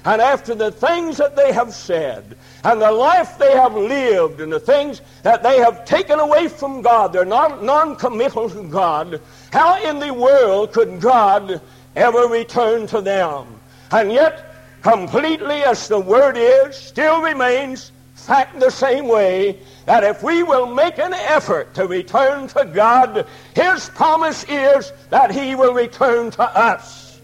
and 0.05 0.21
after 0.21 0.55
the 0.55 0.71
things 0.71 1.17
that 1.17 1.35
they 1.35 1.51
have 1.51 1.73
said, 1.73 2.37
and 2.63 2.81
the 2.81 2.91
life 2.91 3.37
they 3.37 3.51
have 3.51 3.75
lived, 3.75 4.39
and 4.39 4.51
the 4.51 4.59
things 4.59 5.01
that 5.23 5.43
they 5.43 5.57
have 5.57 5.85
taken 5.85 6.19
away 6.19 6.47
from 6.47 6.81
God, 6.81 7.11
they're 7.11 7.25
non- 7.25 7.65
non-committal 7.65 8.49
to 8.51 8.63
God, 8.63 9.21
how 9.51 9.83
in 9.83 9.99
the 9.99 10.13
world 10.13 10.71
could 10.71 11.01
God 11.01 11.59
ever 11.95 12.27
return 12.27 12.87
to 12.87 13.01
them? 13.01 13.59
And 13.91 14.11
yet, 14.11 14.46
completely 14.87 15.63
as 15.63 15.89
the 15.89 15.99
word 15.99 16.37
is, 16.37 16.73
still 16.73 17.21
remains 17.21 17.91
fact 18.15 18.57
the 18.57 18.69
same 18.69 19.05
way 19.09 19.59
that 19.85 20.01
if 20.05 20.23
we 20.23 20.43
will 20.43 20.65
make 20.65 20.97
an 20.97 21.13
effort 21.13 21.73
to 21.73 21.85
return 21.87 22.47
to 22.47 22.63
God, 22.73 23.27
His 23.53 23.89
promise 23.89 24.45
is 24.47 24.93
that 25.09 25.29
He 25.29 25.55
will 25.55 25.73
return 25.73 26.31
to 26.31 26.43
us. 26.43 27.19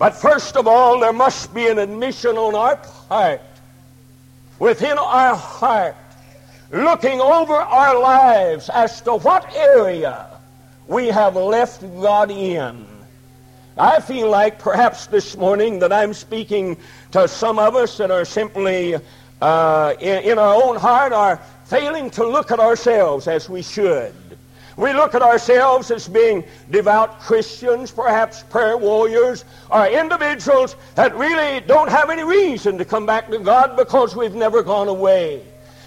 But 0.00 0.10
first 0.10 0.56
of 0.56 0.66
all, 0.66 0.98
there 0.98 1.12
must 1.12 1.54
be 1.54 1.68
an 1.68 1.78
admission 1.78 2.36
on 2.36 2.56
our 2.56 2.76
part, 3.08 3.40
within 4.58 4.98
our 4.98 5.36
heart, 5.36 5.94
looking 6.72 7.20
over 7.20 7.54
our 7.54 7.96
lives 8.00 8.68
as 8.70 9.00
to 9.02 9.14
what 9.14 9.54
area 9.54 10.26
we 10.88 11.06
have 11.06 11.36
left 11.36 11.82
God 11.82 12.32
in. 12.32 12.91
I 13.76 14.00
feel 14.00 14.28
like 14.28 14.58
perhaps 14.58 15.06
this 15.06 15.36
morning 15.36 15.78
that 15.78 15.92
I'm 15.92 16.12
speaking 16.12 16.76
to 17.12 17.26
some 17.26 17.58
of 17.58 17.74
us 17.74 17.96
that 17.96 18.10
are 18.10 18.26
simply 18.26 18.96
uh, 19.40 19.94
in, 19.98 20.24
in 20.24 20.38
our 20.38 20.62
own 20.62 20.76
heart 20.76 21.12
are 21.12 21.40
failing 21.64 22.10
to 22.10 22.26
look 22.26 22.50
at 22.50 22.60
ourselves 22.60 23.26
as 23.26 23.48
we 23.48 23.62
should. 23.62 24.14
We 24.76 24.92
look 24.92 25.14
at 25.14 25.22
ourselves 25.22 25.90
as 25.90 26.06
being 26.06 26.44
devout 26.70 27.20
Christians, 27.20 27.90
perhaps 27.90 28.42
prayer 28.42 28.76
warriors, 28.76 29.44
or 29.70 29.86
individuals 29.86 30.76
that 30.94 31.14
really 31.16 31.60
don't 31.60 31.88
have 31.88 32.10
any 32.10 32.24
reason 32.24 32.76
to 32.78 32.84
come 32.84 33.06
back 33.06 33.30
to 33.30 33.38
God 33.38 33.76
because 33.76 34.14
we've 34.14 34.34
never 34.34 34.62
gone 34.62 34.88
away. 34.88 35.42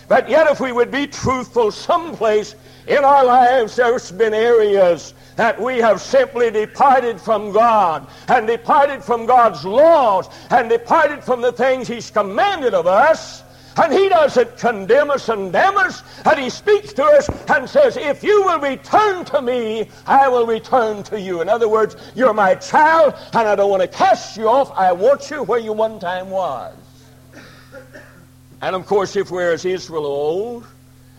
But 0.08 0.30
yet, 0.30 0.48
if 0.48 0.60
we 0.60 0.72
would 0.72 0.92
be 0.92 1.08
truthful, 1.08 1.72
someplace 1.72 2.56
in 2.88 3.04
our 3.04 3.26
lives 3.26 3.76
there's 3.76 4.12
been 4.12 4.34
areas 4.34 5.14
that 5.36 5.60
we 5.60 5.78
have 5.80 6.00
simply 6.00 6.52
departed 6.52 7.20
from 7.20 7.52
God 7.52 8.08
and 8.28 8.48
departed 8.48 9.04
from 9.04 9.26
God's 9.26 9.66
laws 9.66 10.30
and 10.52 10.70
departed 10.70 11.24
from 11.24 11.42
the 11.42 11.52
things 11.52 11.88
He's 11.88 12.12
commanded 12.12 12.74
of 12.74 12.88
us. 12.88 13.44
And 13.78 13.92
he 13.92 14.08
doesn't 14.08 14.58
condemn 14.58 15.12
us 15.12 15.28
and 15.28 15.52
damn 15.52 15.78
us. 15.78 16.02
And 16.24 16.40
he 16.40 16.50
speaks 16.50 16.94
to 16.94 17.04
us 17.04 17.28
and 17.50 17.70
says, 17.70 17.98
if 17.98 18.24
you 18.24 18.44
will 18.44 18.60
return 18.62 19.26
to 19.26 19.42
me, 19.42 19.90
I 20.08 20.30
will 20.30 20.46
return 20.46 21.04
to 21.04 21.20
you. 21.20 21.42
In 21.42 21.50
other 21.50 21.68
words, 21.68 21.98
you're 22.16 22.34
my 22.34 22.56
child, 22.56 23.16
and 23.34 23.48
I 23.48 23.54
don't 23.56 23.70
want 23.70 23.82
to 23.82 23.88
cast 23.90 24.38
you 24.38 24.48
off. 24.48 24.72
I 24.78 24.94
want 24.94 25.30
you 25.30 25.44
where 25.44 25.60
you 25.60 25.74
one 25.74 26.00
time 26.00 26.30
was. 26.30 26.74
And 28.66 28.76
of 28.76 28.88
course, 28.88 29.16
if 29.16 29.30
we're 29.30 29.52
as 29.52 29.64
Israel 29.64 30.08
old, 30.08 30.66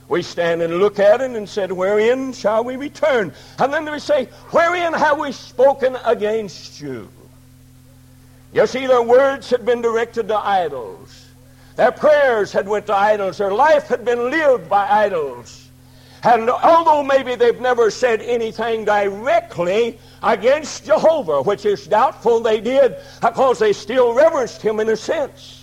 we 0.09 0.21
stand 0.23 0.62
and 0.62 0.81
look 0.81 0.99
at 0.99 1.21
it 1.21 1.31
and 1.31 1.49
said, 1.49 1.71
Wherein 1.71 2.33
shall 2.33 2.65
we 2.65 2.75
return? 2.75 3.33
And 3.61 3.73
then 3.73 3.88
we 3.88 4.00
say, 4.00 4.25
Wherein 4.50 4.93
have 4.93 5.21
we 5.21 5.31
spoken 5.31 5.97
against 6.05 6.81
you? 6.81 7.09
You 8.53 8.67
see, 8.67 8.88
their 8.88 9.00
words 9.00 9.49
had 9.49 9.65
been 9.65 9.81
directed 9.81 10.26
to 10.26 10.37
idols. 10.37 11.25
Their 11.76 11.93
prayers 11.93 12.50
had 12.50 12.67
went 12.67 12.87
to 12.87 12.97
idols. 12.97 13.38
Their 13.38 13.53
life 13.53 13.87
had 13.87 14.05
been 14.05 14.29
lived 14.29 14.69
by 14.69 15.05
idols. 15.05 15.69
And 16.25 16.50
although 16.50 17.05
maybe 17.05 17.37
they've 17.37 17.61
never 17.61 17.93
said 17.93 18.23
anything 18.23 18.85
directly 18.85 20.00
against 20.21 20.85
Jehovah, 20.85 21.43
which 21.43 21.65
is 21.65 21.87
doubtful 21.87 22.41
they 22.41 22.59
did 22.59 22.97
because 23.21 23.61
they 23.61 23.73
still 23.73 24.15
reverenced 24.15 24.62
him 24.62 24.81
in 24.81 24.88
a 24.88 24.97
sense, 24.97 25.55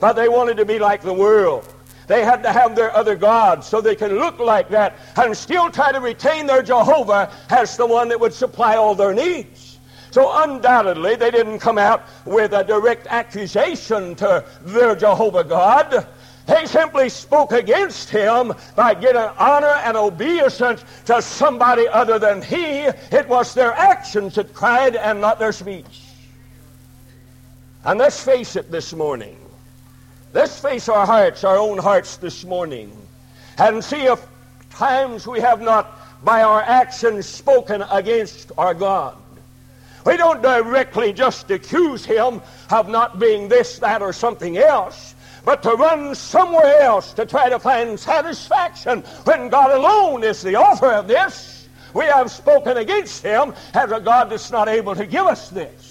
but 0.00 0.14
they 0.14 0.28
wanted 0.28 0.56
to 0.56 0.64
be 0.64 0.78
like 0.78 1.02
the 1.02 1.12
world. 1.12 1.66
They 2.06 2.24
had 2.24 2.42
to 2.44 2.52
have 2.52 2.74
their 2.74 2.94
other 2.96 3.16
gods 3.16 3.66
so 3.66 3.80
they 3.80 3.94
can 3.94 4.18
look 4.18 4.38
like 4.38 4.70
that 4.70 4.96
and 5.16 5.36
still 5.36 5.70
try 5.70 5.92
to 5.92 6.00
retain 6.00 6.46
their 6.46 6.62
Jehovah 6.62 7.30
as 7.50 7.76
the 7.76 7.86
one 7.86 8.08
that 8.08 8.18
would 8.18 8.32
supply 8.32 8.76
all 8.76 8.94
their 8.94 9.12
needs. 9.12 9.78
So 10.10 10.30
undoubtedly, 10.42 11.16
they 11.16 11.30
didn't 11.30 11.58
come 11.58 11.76
out 11.76 12.04
with 12.24 12.54
a 12.54 12.64
direct 12.64 13.06
accusation 13.08 14.14
to 14.16 14.42
their 14.62 14.96
Jehovah 14.96 15.44
God. 15.44 16.06
They 16.46 16.64
simply 16.64 17.10
spoke 17.10 17.52
against 17.52 18.08
him 18.08 18.54
by 18.74 18.94
giving 18.94 19.20
honor 19.38 19.76
and 19.84 19.98
obeisance 19.98 20.82
to 21.04 21.20
somebody 21.20 21.86
other 21.88 22.18
than 22.18 22.40
he. 22.40 22.84
It 22.86 23.28
was 23.28 23.52
their 23.52 23.74
actions 23.74 24.36
that 24.36 24.54
cried 24.54 24.96
and 24.96 25.20
not 25.20 25.38
their 25.38 25.52
speech. 25.52 26.04
And 27.84 27.98
let's 27.98 28.24
face 28.24 28.56
it 28.56 28.70
this 28.70 28.94
morning. 28.94 29.36
Let's 30.34 30.60
face 30.60 30.90
our 30.90 31.06
hearts, 31.06 31.42
our 31.42 31.56
own 31.56 31.78
hearts 31.78 32.18
this 32.18 32.44
morning, 32.44 32.92
and 33.56 33.82
see 33.82 34.02
if 34.04 34.24
times 34.70 35.26
we 35.26 35.40
have 35.40 35.62
not, 35.62 35.98
by 36.22 36.42
our 36.42 36.60
actions, 36.60 37.24
spoken 37.26 37.82
against 37.90 38.52
our 38.58 38.74
God. 38.74 39.16
We 40.04 40.18
don't 40.18 40.42
directly 40.42 41.14
just 41.14 41.50
accuse 41.50 42.04
him 42.04 42.42
of 42.70 42.88
not 42.90 43.18
being 43.18 43.48
this, 43.48 43.78
that, 43.78 44.02
or 44.02 44.12
something 44.12 44.58
else, 44.58 45.14
but 45.46 45.62
to 45.62 45.70
run 45.70 46.14
somewhere 46.14 46.80
else 46.82 47.14
to 47.14 47.24
try 47.24 47.48
to 47.48 47.58
find 47.58 47.98
satisfaction 47.98 49.00
when 49.24 49.48
God 49.48 49.70
alone 49.70 50.24
is 50.24 50.42
the 50.42 50.56
author 50.56 50.92
of 50.92 51.08
this. 51.08 51.68
We 51.94 52.04
have 52.04 52.30
spoken 52.30 52.76
against 52.76 53.22
him 53.22 53.54
as 53.72 53.90
a 53.92 54.00
God 54.00 54.28
that's 54.28 54.50
not 54.50 54.68
able 54.68 54.94
to 54.94 55.06
give 55.06 55.24
us 55.24 55.48
this. 55.48 55.87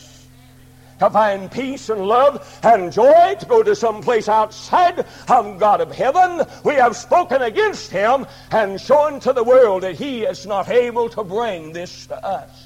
To 0.99 1.09
find 1.11 1.51
peace 1.51 1.89
and 1.89 2.07
love 2.07 2.59
and 2.63 2.91
joy, 2.91 3.35
to 3.39 3.45
go 3.45 3.61
to 3.61 3.75
some 3.75 4.01
place 4.01 4.27
outside 4.27 5.05
of 5.27 5.59
God 5.59 5.79
of 5.79 5.91
heaven, 5.91 6.45
we 6.63 6.73
have 6.75 6.95
spoken 6.95 7.43
against 7.43 7.91
him 7.91 8.25
and 8.51 8.81
shown 8.81 9.19
to 9.19 9.31
the 9.31 9.43
world 9.43 9.83
that 9.83 9.95
he 9.95 10.23
is 10.23 10.47
not 10.47 10.69
able 10.69 11.07
to 11.09 11.23
bring 11.23 11.71
this 11.71 12.07
to 12.07 12.25
us. 12.25 12.65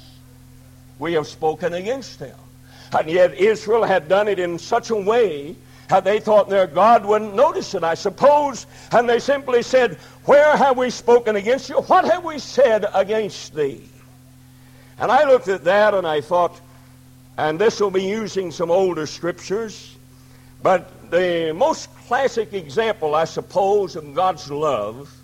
We 0.98 1.12
have 1.12 1.26
spoken 1.26 1.74
against 1.74 2.20
him. 2.20 2.36
And 2.98 3.10
yet 3.10 3.34
Israel 3.34 3.84
had 3.84 4.08
done 4.08 4.28
it 4.28 4.38
in 4.38 4.58
such 4.58 4.90
a 4.90 4.96
way 4.96 5.56
that 5.88 6.04
they 6.04 6.20
thought 6.20 6.48
their 6.48 6.66
God 6.66 7.04
wouldn't 7.04 7.34
notice 7.34 7.74
it, 7.74 7.84
I 7.84 7.94
suppose. 7.94 8.66
And 8.92 9.06
they 9.06 9.18
simply 9.18 9.62
said, 9.62 9.96
Where 10.24 10.56
have 10.56 10.78
we 10.78 10.88
spoken 10.88 11.36
against 11.36 11.68
you? 11.68 11.76
What 11.82 12.06
have 12.06 12.24
we 12.24 12.38
said 12.38 12.86
against 12.94 13.54
thee? 13.54 13.82
And 14.98 15.12
I 15.12 15.24
looked 15.24 15.48
at 15.48 15.64
that 15.64 15.92
and 15.92 16.06
I 16.06 16.22
thought, 16.22 16.58
and 17.38 17.58
this 17.58 17.80
will 17.80 17.90
be 17.90 18.04
using 18.04 18.50
some 18.50 18.70
older 18.70 19.06
scriptures, 19.06 19.96
but 20.62 21.10
the 21.10 21.52
most 21.56 21.94
classic 22.06 22.52
example, 22.52 23.14
I 23.14 23.24
suppose, 23.24 23.96
of 23.96 24.14
God's 24.14 24.50
love, 24.50 25.14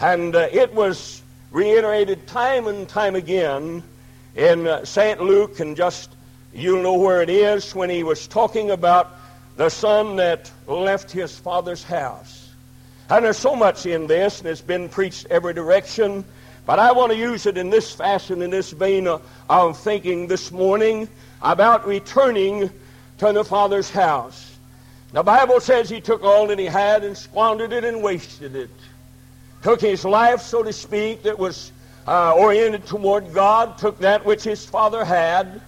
and 0.00 0.34
uh, 0.34 0.48
it 0.52 0.72
was 0.72 1.22
reiterated 1.50 2.26
time 2.26 2.66
and 2.66 2.88
time 2.88 3.14
again 3.14 3.82
in 4.34 4.66
uh, 4.66 4.84
St. 4.84 5.20
Luke 5.20 5.60
and 5.60 5.76
just 5.76 6.10
You'll 6.54 6.82
know 6.82 6.94
where 6.94 7.20
it 7.20 7.30
is 7.30 7.74
when 7.74 7.90
he 7.90 8.04
was 8.04 8.28
talking 8.28 8.70
about 8.70 9.10
the 9.56 9.68
son 9.68 10.16
that 10.16 10.52
left 10.68 11.10
his 11.10 11.36
father's 11.36 11.82
house. 11.82 12.48
And 13.10 13.24
there's 13.24 13.36
so 13.36 13.56
much 13.56 13.86
in 13.86 14.06
this, 14.06 14.38
and 14.38 14.48
it's 14.48 14.60
been 14.60 14.88
preached 14.88 15.26
every 15.30 15.52
direction. 15.52 16.24
But 16.66 16.78
I 16.78 16.92
want 16.92 17.12
to 17.12 17.18
use 17.18 17.46
it 17.46 17.58
in 17.58 17.68
this 17.68 17.92
fashion, 17.92 18.40
in 18.40 18.50
this 18.50 18.70
vein 18.70 19.06
of, 19.06 19.78
thinking 19.78 20.26
this 20.26 20.50
morning 20.50 21.08
about 21.42 21.86
returning 21.86 22.70
to 23.18 23.32
the 23.32 23.44
father's 23.44 23.90
house. 23.90 24.56
The 25.12 25.22
Bible 25.22 25.60
says 25.60 25.88
he 25.88 26.00
took 26.00 26.24
all 26.24 26.46
that 26.46 26.58
he 26.58 26.64
had 26.64 27.04
and 27.04 27.16
squandered 27.16 27.72
it 27.72 27.84
and 27.84 28.02
wasted 28.02 28.56
it. 28.56 28.70
Took 29.62 29.80
his 29.80 30.04
life, 30.04 30.40
so 30.40 30.62
to 30.62 30.72
speak, 30.72 31.22
that 31.22 31.38
was 31.38 31.70
uh, 32.08 32.34
oriented 32.34 32.86
toward 32.86 33.32
God, 33.32 33.78
took 33.78 33.98
that 34.00 34.24
which 34.24 34.42
his 34.42 34.64
father 34.64 35.04
had, 35.04 35.60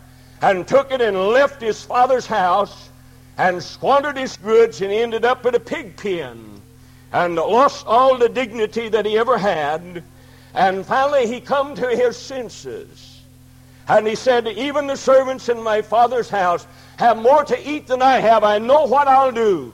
and 0.43 0.67
took 0.67 0.91
it 0.91 1.01
and 1.01 1.17
left 1.29 1.61
his 1.61 1.83
father's 1.83 2.27
house 2.27 2.91
and 3.39 3.63
squandered 3.63 4.17
his 4.17 4.37
goods 4.37 4.81
and 4.81 4.91
ended 4.91 5.25
up 5.25 5.45
at 5.47 5.55
a 5.55 5.61
pig 5.61 5.97
pen 5.97 6.61
and 7.13 7.37
lost 7.37 7.87
all 7.87 8.19
the 8.19 8.29
dignity 8.29 8.89
that 8.89 9.07
he 9.07 9.17
ever 9.19 9.39
had. 9.39 10.03
And 10.57 10.85
finally 10.87 11.27
he 11.27 11.41
come 11.41 11.75
to 11.75 11.89
his 11.95 12.17
senses. 12.17 13.21
And 13.89 14.07
he 14.07 14.17
said, 14.17 14.49
even 14.49 14.87
the 14.87 14.97
servants 14.97 15.49
in 15.49 15.63
my 15.63 15.83
father's 15.83 16.29
house 16.29 16.67
have 16.97 17.19
more 17.19 17.45
to 17.45 17.71
eat 17.71 17.87
than 17.87 18.03
I 18.03 18.19
have. 18.19 18.43
I 18.43 18.59
know 18.59 18.85
what 18.85 19.07
I'll 19.07 19.31
do. 19.31 19.73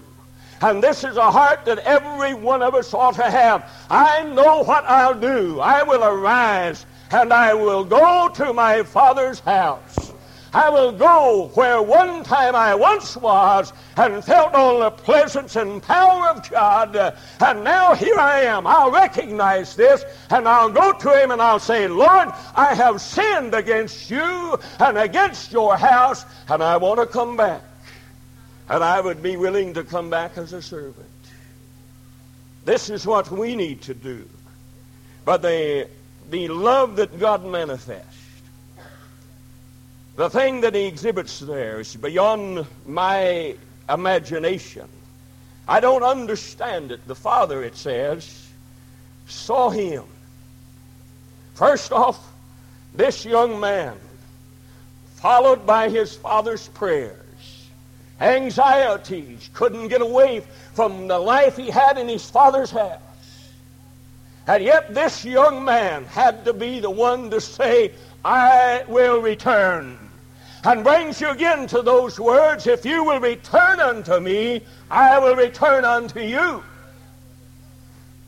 And 0.60 0.82
this 0.82 1.02
is 1.02 1.16
a 1.16 1.30
heart 1.30 1.64
that 1.64 1.78
every 1.78 2.34
one 2.34 2.62
of 2.62 2.74
us 2.74 2.92
ought 2.92 3.14
to 3.14 3.30
have. 3.30 3.70
I 3.88 4.24
know 4.24 4.64
what 4.64 4.84
I'll 4.84 5.18
do. 5.18 5.60
I 5.60 5.82
will 5.82 6.04
arise 6.04 6.84
and 7.10 7.32
I 7.32 7.54
will 7.54 7.84
go 7.84 8.28
to 8.34 8.52
my 8.52 8.82
father's 8.82 9.40
house. 9.40 10.11
I 10.54 10.68
will 10.68 10.92
go 10.92 11.50
where 11.54 11.80
one 11.80 12.24
time 12.24 12.54
I 12.54 12.74
once 12.74 13.16
was 13.16 13.72
and 13.96 14.22
felt 14.22 14.52
all 14.52 14.80
the 14.80 14.90
presence 14.90 15.56
and 15.56 15.82
power 15.82 16.28
of 16.28 16.50
God. 16.50 16.94
And 17.40 17.64
now 17.64 17.94
here 17.94 18.18
I 18.18 18.42
am. 18.42 18.66
I'll 18.66 18.90
recognize 18.90 19.74
this 19.74 20.04
and 20.28 20.46
I'll 20.46 20.70
go 20.70 20.92
to 20.92 21.22
him 21.22 21.30
and 21.30 21.40
I'll 21.40 21.58
say, 21.58 21.88
Lord, 21.88 22.28
I 22.54 22.74
have 22.74 23.00
sinned 23.00 23.54
against 23.54 24.10
you 24.10 24.58
and 24.78 24.98
against 24.98 25.52
your 25.52 25.76
house 25.76 26.26
and 26.48 26.62
I 26.62 26.76
want 26.76 27.00
to 27.00 27.06
come 27.06 27.36
back. 27.36 27.62
And 28.68 28.84
I 28.84 29.00
would 29.00 29.22
be 29.22 29.38
willing 29.38 29.72
to 29.74 29.84
come 29.84 30.10
back 30.10 30.36
as 30.36 30.52
a 30.52 30.60
servant. 30.60 31.08
This 32.66 32.90
is 32.90 33.06
what 33.06 33.30
we 33.30 33.56
need 33.56 33.80
to 33.82 33.94
do. 33.94 34.28
But 35.24 35.40
the, 35.40 35.88
the 36.30 36.48
love 36.48 36.96
that 36.96 37.18
God 37.18 37.44
manifests 37.44 38.21
the 40.16 40.28
thing 40.28 40.60
that 40.60 40.74
he 40.74 40.86
exhibits 40.86 41.40
there 41.40 41.80
is 41.80 41.96
beyond 41.96 42.66
my 42.86 43.56
imagination. 43.88 44.88
I 45.66 45.80
don't 45.80 46.02
understand 46.02 46.92
it. 46.92 47.06
The 47.06 47.14
Father, 47.14 47.62
it 47.62 47.76
says, 47.76 48.48
saw 49.26 49.70
him. 49.70 50.04
First 51.54 51.92
off, 51.92 52.18
this 52.94 53.24
young 53.24 53.58
man, 53.60 53.96
followed 55.16 55.66
by 55.66 55.88
his 55.88 56.16
father's 56.16 56.68
prayers, 56.68 57.16
anxieties, 58.20 59.48
couldn't 59.54 59.88
get 59.88 60.02
away 60.02 60.42
from 60.74 61.08
the 61.08 61.18
life 61.18 61.56
he 61.56 61.70
had 61.70 61.96
in 61.96 62.08
his 62.08 62.28
father's 62.28 62.70
house. 62.70 63.00
And 64.46 64.64
yet 64.64 64.92
this 64.92 65.24
young 65.24 65.64
man 65.64 66.04
had 66.04 66.44
to 66.46 66.52
be 66.52 66.80
the 66.80 66.90
one 66.90 67.30
to 67.30 67.40
say, 67.40 67.92
I 68.24 68.84
will 68.88 69.20
return 69.20 69.98
and 70.64 70.84
brings 70.84 71.20
you 71.20 71.30
again 71.30 71.66
to 71.68 71.82
those 71.82 72.20
words, 72.20 72.66
if 72.66 72.84
you 72.84 73.02
will 73.04 73.18
return 73.18 73.80
unto 73.80 74.20
me, 74.20 74.62
I 74.90 75.18
will 75.18 75.34
return 75.34 75.84
unto 75.84 76.20
you. 76.20 76.62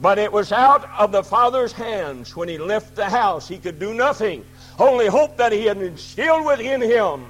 But 0.01 0.19
it 0.19 0.33
was 0.33 0.51
out 0.51 0.89
of 0.99 1.13
the 1.13 1.23
Father's 1.23 1.73
hands 1.73 2.35
when 2.35 2.49
he 2.49 2.59
left 2.59 2.97
the 2.97 3.09
house. 3.09 3.47
He 3.47 3.59
could 3.59 3.79
do 3.79 3.95
nothing, 3.95 4.45
only 4.81 5.07
hope 5.07 5.37
that 5.37 5.53
he 5.53 5.65
had 5.67 5.81
instilled 5.81 6.45
within 6.45 6.81
him. 6.81 7.27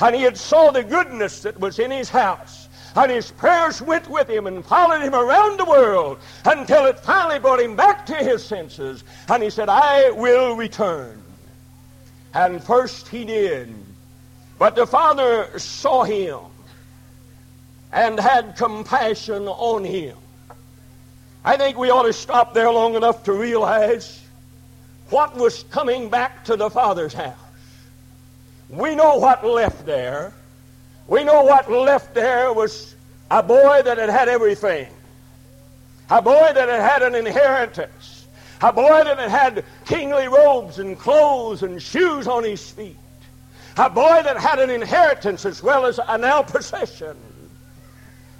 And 0.00 0.16
he 0.16 0.22
had 0.22 0.36
saw 0.36 0.72
the 0.72 0.82
goodness 0.82 1.42
that 1.42 1.60
was 1.60 1.78
in 1.78 1.92
his 1.92 2.08
house. 2.08 2.68
And 2.96 3.12
his 3.12 3.30
prayers 3.30 3.80
went 3.80 4.08
with 4.08 4.28
him 4.28 4.48
and 4.48 4.64
followed 4.64 5.02
him 5.02 5.14
around 5.14 5.60
the 5.60 5.64
world 5.64 6.18
until 6.44 6.86
it 6.86 6.98
finally 6.98 7.38
brought 7.38 7.60
him 7.60 7.76
back 7.76 8.04
to 8.06 8.16
his 8.16 8.44
senses. 8.44 9.04
And 9.28 9.44
he 9.44 9.50
said, 9.50 9.68
I 9.68 10.10
will 10.10 10.56
return. 10.56 11.19
And 12.32 12.62
first 12.62 13.08
he 13.08 13.24
did 13.24 13.74
but 14.60 14.76
the 14.76 14.86
Father 14.86 15.58
saw 15.58 16.04
him 16.04 16.38
and 17.92 18.20
had 18.20 18.56
compassion 18.58 19.48
on 19.48 19.84
him. 19.84 20.18
I 21.42 21.56
think 21.56 21.78
we 21.78 21.88
ought 21.88 22.02
to 22.02 22.12
stop 22.12 22.52
there 22.52 22.70
long 22.70 22.94
enough 22.94 23.24
to 23.24 23.32
realize 23.32 24.22
what 25.08 25.34
was 25.34 25.62
coming 25.70 26.10
back 26.10 26.44
to 26.44 26.56
the 26.56 26.68
Father's 26.68 27.14
house. 27.14 27.38
We 28.68 28.94
know 28.94 29.16
what 29.16 29.46
left 29.46 29.86
there. 29.86 30.34
We 31.06 31.24
know 31.24 31.42
what 31.44 31.70
left 31.70 32.12
there 32.12 32.52
was 32.52 32.94
a 33.30 33.42
boy 33.42 33.80
that 33.82 33.96
had 33.96 34.10
had 34.10 34.28
everything. 34.28 34.92
A 36.10 36.20
boy 36.20 36.50
that 36.52 36.68
had 36.68 36.82
had 36.82 37.02
an 37.02 37.14
inheritance. 37.14 38.19
A 38.62 38.72
boy 38.72 39.04
that 39.04 39.18
had 39.18 39.64
kingly 39.86 40.28
robes 40.28 40.78
and 40.78 40.98
clothes 40.98 41.62
and 41.62 41.82
shoes 41.82 42.26
on 42.26 42.44
his 42.44 42.70
feet. 42.70 42.96
A 43.76 43.88
boy 43.88 44.20
that 44.22 44.36
had 44.36 44.58
an 44.58 44.68
inheritance 44.68 45.46
as 45.46 45.62
well 45.62 45.86
as 45.86 45.98
a 46.06 46.18
now 46.18 46.42
possession. 46.42 47.16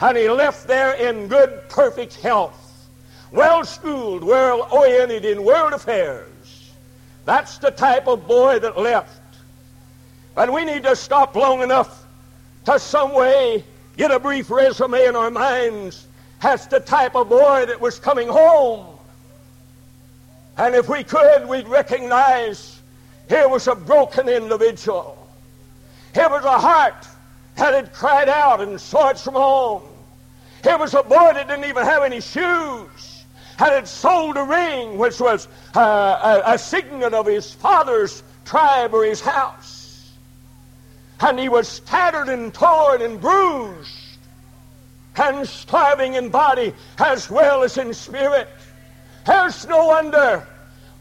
And 0.01 0.17
he 0.17 0.29
left 0.29 0.67
there 0.67 0.93
in 0.95 1.29
good, 1.29 1.63
perfect 1.69 2.17
health, 2.17 2.89
well 3.33 3.65
schooled, 3.65 4.23
well 4.23 4.69
oriented 4.71 5.25
in 5.25 5.45
world 5.45 5.73
affairs. 5.73 6.73
That's 7.25 7.59
the 7.59 7.71
type 7.71 8.07
of 8.07 8.27
boy 8.27 8.59
that 8.59 8.79
left. 8.79 9.21
And 10.37 10.53
we 10.53 10.65
need 10.65 10.83
to 10.83 10.97
stop 10.97 11.37
long 11.37 11.63
enough 11.63 12.07
to 12.67 12.79
some 12.79 13.15
way 13.15 13.65
get 13.97 14.11
a 14.11 14.19
brief 14.19 14.51
resume 14.51 15.05
in 15.05 15.17
our 15.17 15.31
minds 15.31 16.07
as 16.43 16.67
the 16.67 16.81
type 16.81 17.15
of 17.15 17.29
boy 17.29 17.67
that 17.67 17.81
was 17.81 17.99
coming 17.99 18.29
home. 18.29 18.90
And 20.57 20.75
if 20.75 20.89
we 20.89 21.05
could, 21.05 21.49
we'd 21.49 21.69
recognize 21.69 22.81
here 23.29 23.49
was 23.49 23.69
a 23.69 23.75
broken 23.75 24.29
individual. 24.29 25.17
Here 26.15 26.29
was 26.29 26.45
a 26.45 26.59
heart 26.59 27.07
that 27.57 27.75
had 27.75 27.93
cried 27.93 28.29
out 28.29 28.61
and 28.61 28.73
its 28.73 29.23
from 29.23 29.35
home. 29.35 29.83
Here 30.63 30.77
was 30.77 30.95
a 30.95 31.03
boy 31.03 31.33
that 31.35 31.49
didn't 31.49 31.65
even 31.65 31.85
have 31.85 32.03
any 32.03 32.21
shoes, 32.21 33.25
and 33.59 33.71
had 33.71 33.89
sold 33.89 34.37
a 34.37 34.43
ring 34.43 34.99
which 34.99 35.21
was 35.21 35.49
uh, 35.77 36.43
a, 36.47 36.55
a 36.55 36.59
signet 36.59 37.15
of 37.15 37.27
his 37.27 37.53
father's 37.53 38.23
tribe 38.45 38.93
or 38.93 39.05
his 39.05 39.21
house. 39.21 40.11
And 41.21 41.39
he 41.39 41.49
was 41.49 41.81
tattered 41.81 42.29
and 42.29 42.53
torn 42.53 43.03
and 43.03 43.21
bruised 43.21 44.19
and 45.17 45.47
starving 45.47 46.15
in 46.15 46.31
body 46.31 46.75
as 46.99 47.31
well 47.31 47.63
as 47.63 47.77
in 47.79 47.93
spirit. 47.95 48.49
There's 49.31 49.65
no 49.69 49.87
wonder 49.87 50.45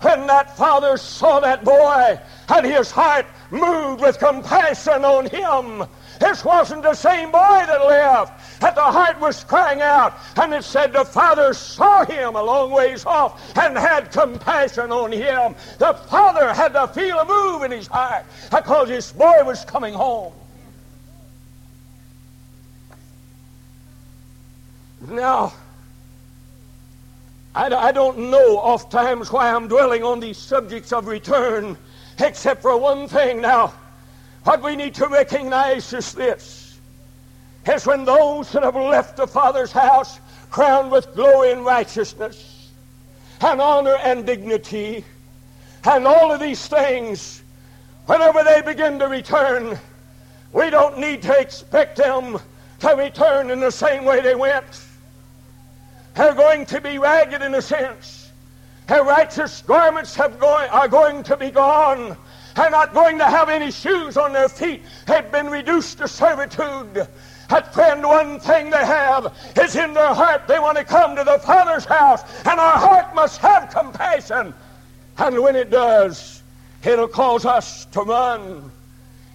when 0.02 0.28
that 0.28 0.56
father 0.56 0.98
saw 0.98 1.40
that 1.40 1.64
boy 1.64 2.20
and 2.50 2.64
his 2.64 2.92
heart 2.92 3.26
moved 3.50 4.02
with 4.02 4.20
compassion 4.20 5.04
on 5.04 5.26
him 5.26 5.88
This 6.20 6.46
wasn't 6.46 6.84
the 6.84 6.94
same 6.94 7.32
boy 7.32 7.64
that 7.66 7.84
left. 7.84 8.62
That 8.62 8.76
the 8.76 8.84
heart 8.84 9.20
was 9.20 9.44
crying 9.44 9.82
out. 9.82 10.14
And 10.36 10.54
it 10.54 10.64
said 10.64 10.94
the 10.94 11.06
father 11.06 11.56
saw 11.56 12.06
him 12.06 12.36
a 12.36 12.44
long 12.44 12.70
ways 12.70 13.04
off 13.04 13.58
and 13.58 13.76
had 13.76 14.12
compassion 14.12 14.92
on 14.92 15.12
him. 15.12 15.56
The 15.80 15.94
father 15.94 16.54
had 16.54 16.74
to 16.74 16.88
feel 16.88 17.18
a 17.18 17.26
move 17.26 17.64
in 17.64 17.72
his 17.72 17.88
heart 17.88 18.26
because 18.52 18.90
his 18.90 19.12
boy 19.12 19.44
was 19.44 19.66
coming 19.66 19.96
home. 19.96 20.34
Now, 25.08 25.54
I, 27.60 27.90
I 27.90 27.92
don't 27.92 28.32
know 28.32 28.58
oft 28.58 28.90
times 28.90 29.34
why 29.34 29.54
I'm 29.54 29.68
dwelling 29.68 30.02
on 30.02 30.22
these 30.22 30.38
subjects 30.38 30.94
of 30.94 31.08
return, 31.08 31.78
except 32.18 32.62
for 32.62 32.78
one 32.78 33.10
thing 33.10 33.42
now. 33.42 33.74
What 34.46 34.64
we 34.64 34.78
need 34.78 34.96
to 34.96 35.08
recognize 35.08 35.92
is 35.92 36.14
this. 36.14 36.80
Is 37.68 37.86
when 37.86 38.06
those 38.06 38.50
that 38.54 38.64
have 38.64 38.78
left 38.78 39.18
the 39.18 39.28
Father's 39.28 39.74
house 39.74 40.22
crowned 40.50 40.90
with 40.90 41.14
glory 41.14 41.52
and 41.52 41.66
righteousness 41.66 42.70
and 43.42 43.60
honor 43.60 43.98
and 44.04 44.26
dignity 44.26 45.04
and 45.84 46.08
all 46.08 46.32
of 46.32 46.40
these 46.40 46.66
things, 46.66 47.44
whenever 48.06 48.42
they 48.42 48.62
begin 48.62 48.98
to 49.00 49.10
return, 49.10 49.78
we 50.54 50.70
don't 50.70 50.98
need 50.98 51.22
to 51.24 51.38
expect 51.38 51.98
them 51.98 52.40
to 52.80 52.88
return 52.96 53.52
in 53.52 53.60
the 53.60 53.72
same 53.72 54.06
way 54.06 54.22
they 54.22 54.36
went. 54.36 54.86
They're 56.16 56.34
going 56.34 56.66
to 56.68 56.82
be 56.82 56.98
ragged 56.98 57.42
in 57.42 57.56
a 57.56 57.62
sense. 57.62 58.32
Their 58.88 59.04
righteous 59.04 59.62
garments 59.62 60.18
going, 60.18 60.70
are 60.70 60.88
going 60.88 61.24
to 61.24 61.38
be 61.38 61.52
gone. 61.52 62.18
They're 62.56 62.72
not 62.72 62.94
going 62.94 63.20
to 63.20 63.26
have 63.26 63.48
any 63.48 63.72
shoes 63.72 64.18
on 64.18 64.34
their 64.34 64.50
feet. 64.50 64.82
They've 65.06 65.32
been 65.32 65.48
reduced 65.48 66.00
to 66.00 66.08
servitude. 66.08 67.08
But 67.50 67.74
friend, 67.74 68.04
one 68.04 68.40
thing 68.40 68.70
they 68.70 68.86
have 68.86 69.34
is 69.56 69.76
in 69.76 69.94
their 69.94 70.14
heart 70.14 70.48
they 70.48 70.60
want 70.60 70.78
to 70.78 70.84
come 70.84 71.16
to 71.16 71.24
the 71.24 71.40
Father's 71.40 71.86
house, 71.86 72.24
and 72.46 72.60
our 72.60 72.78
heart 72.78 73.16
must 73.16 73.40
have 73.42 73.70
compassion. 73.70 74.54
And 75.18 75.40
when 75.40 75.56
it 75.56 75.70
does, 75.70 76.42
it'll 76.84 77.08
cause 77.08 77.46
us 77.46 77.86
to 77.86 78.02
run. 78.02 78.72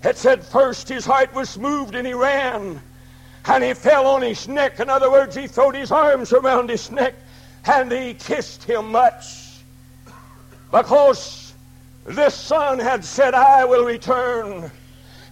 It 0.02 0.16
said 0.16 0.44
first 0.44 0.88
his 0.88 1.06
heart 1.06 1.32
was 1.34 1.58
moved 1.58 1.94
and 1.94 2.06
he 2.06 2.14
ran 2.14 2.80
and 3.46 3.62
he 3.62 3.74
fell 3.74 4.06
on 4.06 4.22
his 4.22 4.48
neck. 4.48 4.80
In 4.80 4.88
other 4.88 5.10
words, 5.10 5.36
he 5.36 5.46
threw 5.46 5.70
his 5.70 5.90
arms 5.90 6.32
around 6.32 6.70
his 6.70 6.90
neck 6.90 7.14
and 7.66 7.90
he 7.90 8.14
kissed 8.14 8.64
him 8.64 8.92
much 8.92 9.60
because 10.70 11.54
this 12.04 12.34
son 12.34 12.78
had 12.78 13.04
said, 13.04 13.34
I 13.34 13.64
will 13.64 13.84
return. 13.84 14.70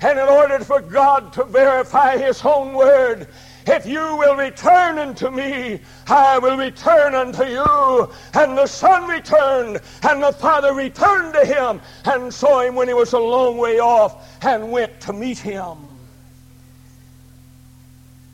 And 0.01 0.19
in 0.19 0.29
order 0.29 0.59
for 0.61 0.81
God 0.81 1.33
to 1.35 1.45
verify 1.45 2.17
his 2.17 2.45
own 2.45 2.75
word, 2.75 3.29
if 3.67 3.87
you 3.87 4.17
will 4.17 4.37
return 4.37 4.99
unto 4.99 5.31
me, 5.31 5.81
I 6.09 6.39
will 6.39 6.57
return 6.57 7.15
unto 7.15 7.45
you. 7.45 8.11
And 8.35 8.59
the 8.59 8.67
son 8.67 9.09
returned, 9.09 9.81
and 10.03 10.23
the 10.23 10.33
father 10.33 10.75
returned 10.75 11.35
to 11.35 11.45
him, 11.45 11.81
and 12.05 12.33
saw 12.35 12.63
him 12.63 12.75
when 12.75 12.89
he 12.89 12.95
was 12.95 13.13
a 13.13 13.19
long 13.19 13.59
way 13.59 13.79
off, 13.79 14.45
and 14.45 14.73
went 14.73 15.01
to 15.03 15.13
meet 15.13 15.39
him. 15.39 15.92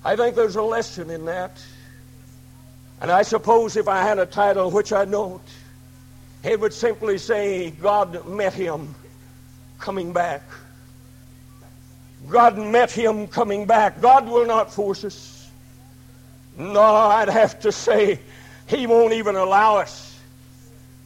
I 0.05 0.17
think 0.17 0.37
there's 0.37 0.57
a 0.57 0.63
lesson 0.63 1.11
in 1.11 1.25
that. 1.27 1.63
And 3.01 3.11
I 3.11 3.23
suppose 3.23 3.77
if 3.77 3.89
I 3.89 4.03
had 4.03 4.19
a 4.19 4.27
title, 4.27 4.71
which 4.71 4.93
I 4.93 5.05
don't, 5.05 5.43
it 6.43 6.59
would 6.59 6.73
simply 6.73 7.19
say, 7.19 7.71
God 7.71 8.27
met 8.27 8.55
him 8.55 8.95
coming 9.79 10.13
back. 10.13 10.43
God 12.29 12.59
met 12.59 12.91
him 12.91 13.27
coming 13.27 13.67
back. 13.67 14.01
God 14.01 14.29
will 14.29 14.47
not 14.47 14.73
force 14.73 15.05
us. 15.05 15.49
No, 16.57 16.83
I'd 16.83 17.29
have 17.29 17.61
to 17.61 17.71
say, 17.71 18.19
he 18.67 18.87
won't 18.87 19.13
even 19.13 19.37
allow 19.37 19.77
us 19.77 20.19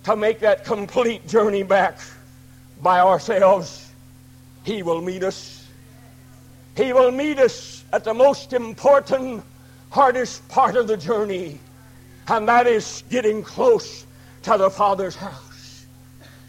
to 0.05 0.17
make 0.17 0.41
that 0.41 0.65
complete 0.65 1.29
journey 1.29 1.63
back 1.63 1.99
by 2.81 3.01
ourselves. 3.01 3.91
He 4.65 4.83
will 4.83 5.01
meet 5.01 5.23
us. 5.23 5.62
He 6.77 6.93
will 6.93 7.11
meet 7.11 7.39
us 7.39 7.85
at 7.93 8.05
the 8.05 8.15
most 8.15 8.53
important, 8.53 9.45
hardest 9.91 10.47
part 10.49 10.77
of 10.77 10.87
the 10.87 10.97
journey, 10.97 11.61
and 12.29 12.49
that 12.49 12.67
is 12.67 13.05
getting 13.11 13.43
close 13.43 14.07
to 14.43 14.57
the 14.57 14.71
Father's 14.71 15.15
house. 15.15 15.87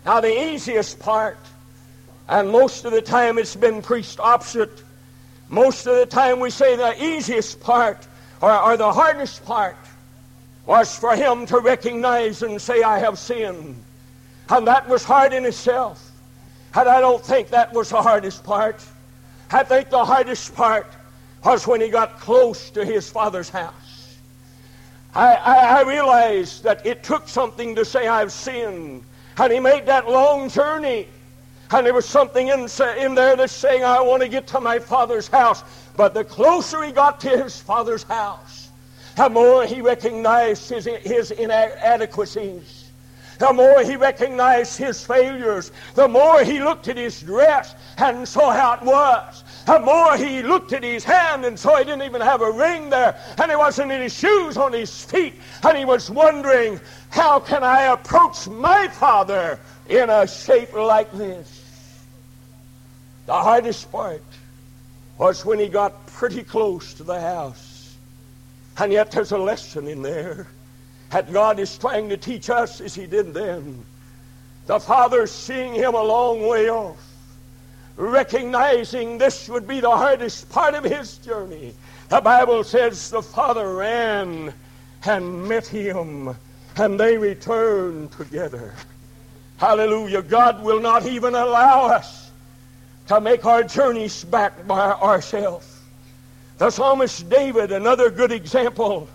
Now, 0.05 0.21
the 0.21 0.53
easiest 0.53 0.99
part, 0.99 1.37
and 2.29 2.49
most 2.49 2.85
of 2.85 2.91
the 2.91 3.01
time 3.01 3.37
it's 3.37 3.55
been 3.55 3.81
preached 3.81 4.19
opposite, 4.19 4.83
most 5.49 5.87
of 5.87 5.95
the 5.95 6.05
time 6.05 6.39
we 6.39 6.49
say 6.49 6.75
the 6.75 7.03
easiest 7.03 7.59
part 7.59 8.07
or, 8.41 8.57
or 8.57 8.77
the 8.77 8.91
hardest 8.91 9.45
part 9.45 9.77
was 10.65 10.97
for 10.97 11.15
him 11.15 11.45
to 11.47 11.59
recognize 11.59 12.41
and 12.43 12.61
say, 12.61 12.81
I 12.81 12.99
have 12.99 13.19
sinned. 13.19 13.81
And 14.49 14.67
that 14.67 14.87
was 14.87 15.03
hard 15.03 15.33
in 15.33 15.45
itself. 15.45 16.11
And 16.75 16.87
I 16.87 17.01
don't 17.01 17.23
think 17.23 17.49
that 17.49 17.73
was 17.73 17.89
the 17.89 18.01
hardest 18.01 18.43
part. 18.43 18.83
I 19.53 19.63
think 19.63 19.91
the 19.91 20.03
hardest 20.03 20.55
part 20.55 20.87
was 21.45 21.67
when 21.67 21.79
he 21.79 21.89
got 21.89 22.19
close 22.19 22.71
to 22.71 22.83
his 22.83 23.09
father's 23.09 23.49
house. 23.49 24.17
I, 25.13 25.35
I, 25.35 25.55
I 25.79 25.81
realized 25.83 26.63
that 26.63 26.83
it 26.85 27.03
took 27.03 27.27
something 27.27 27.75
to 27.75 27.85
say, 27.85 28.07
I've 28.07 28.31
sinned. 28.31 29.03
And 29.37 29.53
he 29.53 29.59
made 29.59 29.85
that 29.85 30.09
long 30.09 30.49
journey. 30.49 31.07
And 31.69 31.85
there 31.85 31.93
was 31.93 32.07
something 32.07 32.47
in, 32.47 32.67
in 32.97 33.13
there 33.13 33.35
that's 33.35 33.53
saying, 33.53 33.83
I 33.83 34.01
want 34.01 34.23
to 34.23 34.27
get 34.27 34.47
to 34.47 34.59
my 34.59 34.79
father's 34.79 35.27
house. 35.27 35.63
But 35.95 36.15
the 36.15 36.23
closer 36.23 36.83
he 36.83 36.91
got 36.91 37.19
to 37.21 37.29
his 37.29 37.59
father's 37.59 38.03
house, 38.03 38.69
the 39.15 39.29
more 39.29 39.65
he 39.65 39.81
recognized 39.81 40.69
his, 40.69 40.85
his 40.85 41.29
inadequacies 41.29 42.83
the 43.39 43.51
more 43.51 43.83
he 43.83 43.95
recognized 43.95 44.77
his 44.77 45.05
failures, 45.05 45.71
the 45.95 46.07
more 46.07 46.43
he 46.43 46.59
looked 46.59 46.87
at 46.87 46.97
his 46.97 47.21
dress 47.21 47.75
and 47.97 48.27
saw 48.27 48.51
how 48.51 48.73
it 48.73 48.83
was. 48.83 49.42
The 49.65 49.79
more 49.79 50.17
he 50.17 50.41
looked 50.41 50.73
at 50.73 50.83
his 50.83 51.03
hand 51.03 51.45
and 51.45 51.57
saw 51.57 51.77
he 51.77 51.85
didn't 51.85 52.03
even 52.03 52.21
have 52.21 52.41
a 52.41 52.51
ring 52.51 52.89
there, 52.89 53.17
and 53.37 53.49
he 53.49 53.55
wasn't 53.55 53.91
any 53.91 54.09
shoes 54.09 54.57
on 54.57 54.73
his 54.73 55.03
feet, 55.03 55.35
and 55.63 55.77
he 55.77 55.85
was 55.85 56.09
wondering, 56.09 56.79
how 57.09 57.39
can 57.39 57.63
I 57.63 57.83
approach 57.83 58.47
my 58.47 58.89
father 58.89 59.59
in 59.87 60.09
a 60.09 60.27
shape 60.27 60.73
like 60.73 61.11
this? 61.13 62.03
The 63.25 63.33
hardest 63.33 63.89
part 63.89 64.21
was 65.17 65.45
when 65.45 65.59
he 65.59 65.69
got 65.69 66.05
pretty 66.07 66.43
close 66.43 66.93
to 66.95 67.03
the 67.03 67.21
house. 67.21 67.95
And 68.77 68.91
yet 68.91 69.11
there's 69.11 69.31
a 69.31 69.37
lesson 69.37 69.87
in 69.87 70.01
there 70.01 70.47
that 71.11 71.31
God 71.31 71.59
is 71.59 71.77
trying 71.77 72.09
to 72.09 72.17
teach 72.17 72.49
us 72.49 72.81
as 72.81 72.95
he 72.95 73.05
did 73.05 73.33
then. 73.33 73.85
The 74.65 74.79
Father 74.79 75.27
seeing 75.27 75.73
him 75.73 75.93
a 75.93 76.01
long 76.01 76.47
way 76.47 76.69
off, 76.69 76.97
recognizing 77.95 79.17
this 79.17 79.49
would 79.49 79.67
be 79.67 79.79
the 79.79 79.89
hardest 79.89 80.49
part 80.49 80.73
of 80.73 80.83
his 80.83 81.17
journey. 81.17 81.73
The 82.09 82.21
Bible 82.21 82.63
says 82.63 83.09
the 83.09 83.21
Father 83.21 83.75
ran 83.75 84.53
and 85.05 85.47
met 85.47 85.67
him, 85.67 86.35
and 86.75 86.99
they 86.99 87.17
returned 87.17 88.11
together. 88.11 88.73
Hallelujah. 89.57 90.21
God 90.21 90.63
will 90.63 90.79
not 90.79 91.05
even 91.05 91.35
allow 91.35 91.85
us 91.85 92.31
to 93.07 93.21
make 93.21 93.45
our 93.45 93.63
journeys 93.63 94.23
back 94.23 94.65
by 94.67 94.91
ourselves. 94.91 95.81
The 96.57 96.69
psalmist 96.69 97.29
David, 97.29 97.71
another 97.71 98.09
good 98.09 98.31
example, 98.31 99.07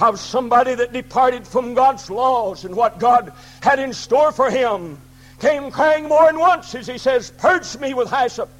of 0.00 0.18
somebody 0.18 0.74
that 0.74 0.92
departed 0.92 1.46
from 1.46 1.74
God's 1.74 2.08
laws 2.08 2.64
and 2.64 2.74
what 2.74 2.98
God 2.98 3.32
had 3.60 3.78
in 3.78 3.92
store 3.92 4.32
for 4.32 4.50
him. 4.50 4.98
Came 5.40 5.70
crying 5.70 6.06
more 6.06 6.26
than 6.26 6.38
once 6.38 6.74
as 6.74 6.86
he 6.86 6.98
says, 6.98 7.30
Purge 7.30 7.78
me 7.78 7.94
with 7.94 8.10
hyssop, 8.10 8.50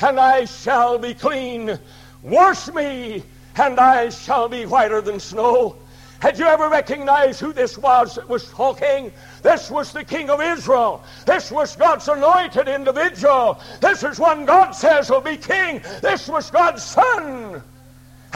and 0.00 0.18
I 0.18 0.44
shall 0.44 0.98
be 0.98 1.14
clean. 1.14 1.78
Wash 2.22 2.68
me, 2.68 3.22
and 3.56 3.78
I 3.78 4.08
shall 4.10 4.48
be 4.48 4.66
whiter 4.66 5.00
than 5.00 5.20
snow. 5.20 5.76
Had 6.18 6.38
you 6.38 6.46
ever 6.46 6.68
recognized 6.68 7.40
who 7.40 7.52
this 7.52 7.78
was 7.78 8.16
that 8.16 8.28
was 8.28 8.50
talking? 8.50 9.12
This 9.42 9.70
was 9.70 9.92
the 9.92 10.02
King 10.02 10.30
of 10.30 10.40
Israel. 10.40 11.04
This 11.26 11.52
was 11.52 11.76
God's 11.76 12.08
anointed 12.08 12.66
individual. 12.66 13.60
This 13.80 14.02
is 14.02 14.18
one 14.18 14.44
God 14.44 14.72
says 14.72 15.10
will 15.10 15.20
be 15.20 15.36
king. 15.36 15.82
This 16.02 16.26
was 16.26 16.50
God's 16.50 16.82
son. 16.82 17.62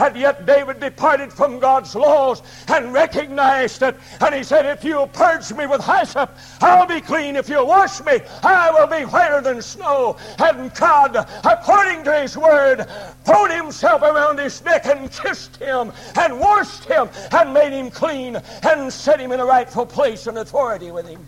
And 0.01 0.17
yet 0.17 0.47
David 0.47 0.79
departed 0.79 1.31
from 1.31 1.59
God's 1.59 1.93
laws 1.93 2.41
and 2.67 2.91
recognized 2.91 3.83
it. 3.83 3.95
And 4.19 4.33
he 4.33 4.41
said, 4.41 4.65
If 4.65 4.83
you'll 4.83 5.05
purge 5.05 5.53
me 5.53 5.67
with 5.67 5.85
hyssop, 5.85 6.35
I'll 6.59 6.87
be 6.87 7.01
clean. 7.01 7.35
If 7.35 7.47
you'll 7.47 7.67
wash 7.67 8.03
me, 8.03 8.19
I 8.41 8.71
will 8.71 8.87
be 8.87 9.05
whiter 9.05 9.41
than 9.41 9.61
snow. 9.61 10.17
And 10.39 10.73
God, 10.73 11.15
according 11.43 12.03
to 12.05 12.19
his 12.19 12.35
word, 12.35 12.87
threw 13.25 13.45
himself 13.55 14.01
around 14.01 14.39
his 14.39 14.65
neck 14.65 14.87
and 14.87 15.11
kissed 15.11 15.57
him 15.57 15.91
and 16.15 16.39
washed 16.39 16.85
him 16.85 17.07
and 17.31 17.53
made 17.53 17.71
him 17.71 17.91
clean 17.91 18.41
and 18.63 18.91
set 18.91 19.19
him 19.19 19.31
in 19.31 19.39
a 19.39 19.45
rightful 19.45 19.85
place 19.85 20.25
and 20.25 20.39
authority 20.39 20.89
with 20.89 21.07
him. 21.07 21.23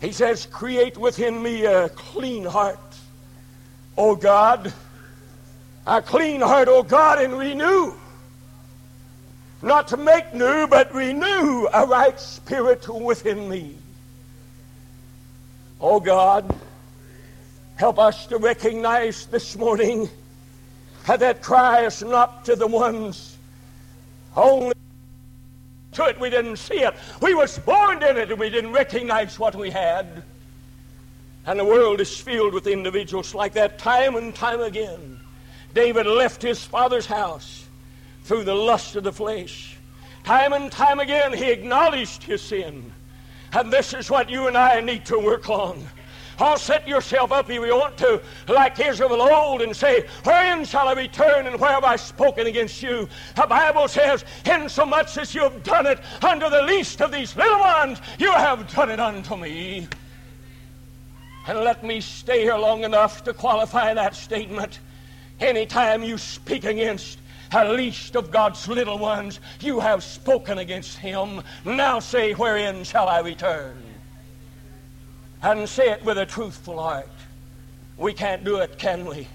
He 0.00 0.10
says, 0.10 0.46
Create 0.46 0.98
within 0.98 1.40
me 1.40 1.64
a 1.64 1.90
clean 1.90 2.44
heart 2.44 2.80
O 3.98 4.14
God, 4.14 4.74
a 5.86 6.02
clean 6.02 6.40
heart, 6.40 6.68
O 6.68 6.82
God, 6.82 7.20
and 7.20 7.38
renew. 7.38 7.94
Not 9.62 9.88
to 9.88 9.96
make 9.96 10.34
new, 10.34 10.66
but 10.66 10.92
renew 10.94 11.66
a 11.72 11.86
right 11.86 12.18
spirit 12.18 12.88
within 12.88 13.48
me. 13.48 13.76
O 15.80 16.00
God, 16.00 16.54
help 17.76 17.98
us 17.98 18.26
to 18.26 18.38
recognize 18.38 19.26
this 19.26 19.56
morning 19.56 20.08
how 21.04 21.16
that 21.16 21.42
cry 21.42 21.84
is 21.84 22.02
not 22.02 22.44
to 22.46 22.56
the 22.56 22.66
ones 22.66 23.36
only 24.34 24.74
to 25.92 26.04
it 26.04 26.20
we 26.20 26.28
didn't 26.28 26.56
see 26.56 26.80
it. 26.80 26.94
We 27.22 27.34
was 27.34 27.58
born 27.58 28.02
in 28.02 28.18
it 28.18 28.30
and 28.30 28.38
we 28.38 28.50
didn't 28.50 28.72
recognize 28.72 29.38
what 29.38 29.54
we 29.54 29.70
had. 29.70 30.22
And 31.46 31.58
the 31.58 31.64
world 31.64 32.00
is 32.00 32.20
filled 32.20 32.52
with 32.52 32.66
individuals 32.66 33.34
like 33.34 33.54
that 33.54 33.78
time 33.78 34.16
and 34.16 34.34
time 34.34 34.60
again. 34.60 35.20
David 35.76 36.06
left 36.06 36.40
his 36.40 36.64
father's 36.64 37.04
house 37.04 37.66
through 38.24 38.44
the 38.44 38.54
lust 38.54 38.96
of 38.96 39.04
the 39.04 39.12
flesh. 39.12 39.76
Time 40.24 40.54
and 40.54 40.72
time 40.72 41.00
again 41.00 41.34
he 41.34 41.50
acknowledged 41.50 42.22
his 42.22 42.40
sin. 42.40 42.90
And 43.52 43.70
this 43.70 43.92
is 43.92 44.10
what 44.10 44.30
you 44.30 44.46
and 44.46 44.56
I 44.56 44.80
need 44.80 45.04
to 45.04 45.18
work 45.18 45.50
on. 45.50 45.86
I'll 46.38 46.56
set 46.56 46.88
yourself 46.88 47.30
up 47.30 47.50
if 47.50 47.56
you 47.56 47.76
want 47.76 47.98
to, 47.98 48.22
like 48.48 48.80
Israel 48.80 49.20
of 49.20 49.30
old, 49.30 49.60
and 49.60 49.76
say, 49.76 50.06
Wherein 50.24 50.64
shall 50.64 50.88
I 50.88 50.94
return, 50.94 51.46
and 51.46 51.60
where 51.60 51.72
have 51.72 51.84
I 51.84 51.96
spoken 51.96 52.46
against 52.46 52.82
you? 52.82 53.06
The 53.34 53.46
Bible 53.46 53.86
says, 53.86 54.24
In 54.46 54.70
so 54.70 54.86
much 54.86 55.18
as 55.18 55.34
you 55.34 55.42
have 55.42 55.62
done 55.62 55.84
it 55.84 56.00
unto 56.24 56.48
the 56.48 56.62
least 56.62 57.02
of 57.02 57.12
these 57.12 57.36
little 57.36 57.60
ones, 57.60 58.00
you 58.18 58.32
have 58.32 58.72
done 58.74 58.90
it 58.90 59.00
unto 59.00 59.36
me. 59.36 59.88
And 61.46 61.60
let 61.60 61.84
me 61.84 62.00
stay 62.00 62.40
here 62.40 62.56
long 62.56 62.84
enough 62.84 63.22
to 63.24 63.34
qualify 63.34 63.92
that 63.92 64.16
statement. 64.16 64.80
Anytime 65.40 66.02
you 66.02 66.18
speak 66.18 66.64
against 66.64 67.18
the 67.52 67.64
least 67.64 68.16
of 68.16 68.30
God's 68.30 68.66
little 68.68 68.98
ones, 68.98 69.40
you 69.60 69.80
have 69.80 70.02
spoken 70.02 70.58
against 70.58 70.98
him. 70.98 71.42
Now 71.64 72.00
say, 72.00 72.32
Wherein 72.32 72.84
shall 72.84 73.08
I 73.08 73.20
return? 73.20 73.82
and 75.42 75.68
say 75.68 75.90
it 75.90 76.04
with 76.04 76.18
a 76.18 76.26
truthful 76.26 76.80
heart. 76.80 77.08
We 77.96 78.12
can't 78.12 78.44
do 78.44 78.56
it, 78.56 78.78
can 78.78 79.06
we? 79.06 79.28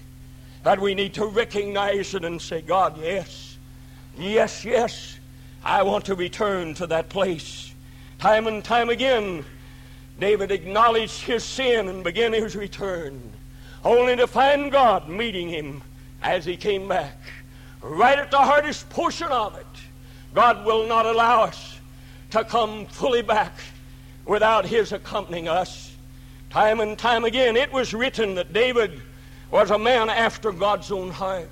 But 0.62 0.78
we 0.78 0.94
need 0.94 1.14
to 1.14 1.26
recognize 1.26 2.14
it 2.14 2.24
and 2.24 2.40
say, 2.40 2.60
God, 2.60 2.98
yes, 3.00 3.56
yes, 4.18 4.64
yes, 4.64 5.18
I 5.64 5.82
want 5.82 6.04
to 6.06 6.14
return 6.14 6.74
to 6.74 6.86
that 6.88 7.08
place. 7.08 7.72
Time 8.18 8.46
and 8.46 8.62
time 8.62 8.90
again, 8.90 9.44
David 10.20 10.50
acknowledged 10.50 11.22
his 11.22 11.44
sin 11.44 11.88
and 11.88 12.04
began 12.04 12.32
his 12.32 12.54
return, 12.54 13.32
only 13.84 14.14
to 14.16 14.26
find 14.26 14.70
God 14.70 15.08
meeting 15.08 15.48
him 15.48 15.82
as 16.22 16.44
he 16.44 16.56
came 16.56 16.88
back. 16.88 17.18
Right 17.80 18.18
at 18.18 18.30
the 18.30 18.38
hardest 18.38 18.88
portion 18.90 19.28
of 19.28 19.56
it, 19.56 19.66
God 20.34 20.64
will 20.64 20.86
not 20.86 21.04
allow 21.06 21.42
us 21.42 21.78
to 22.30 22.44
come 22.44 22.86
fully 22.86 23.22
back 23.22 23.52
without 24.24 24.64
his 24.64 24.92
accompanying 24.92 25.48
us. 25.48 25.94
Time 26.50 26.80
and 26.80 26.98
time 26.98 27.24
again, 27.24 27.56
it 27.56 27.72
was 27.72 27.92
written 27.92 28.34
that 28.36 28.52
David 28.52 29.00
was 29.50 29.70
a 29.70 29.78
man 29.78 30.08
after 30.08 30.52
God's 30.52 30.90
own 30.92 31.10
heart. 31.10 31.50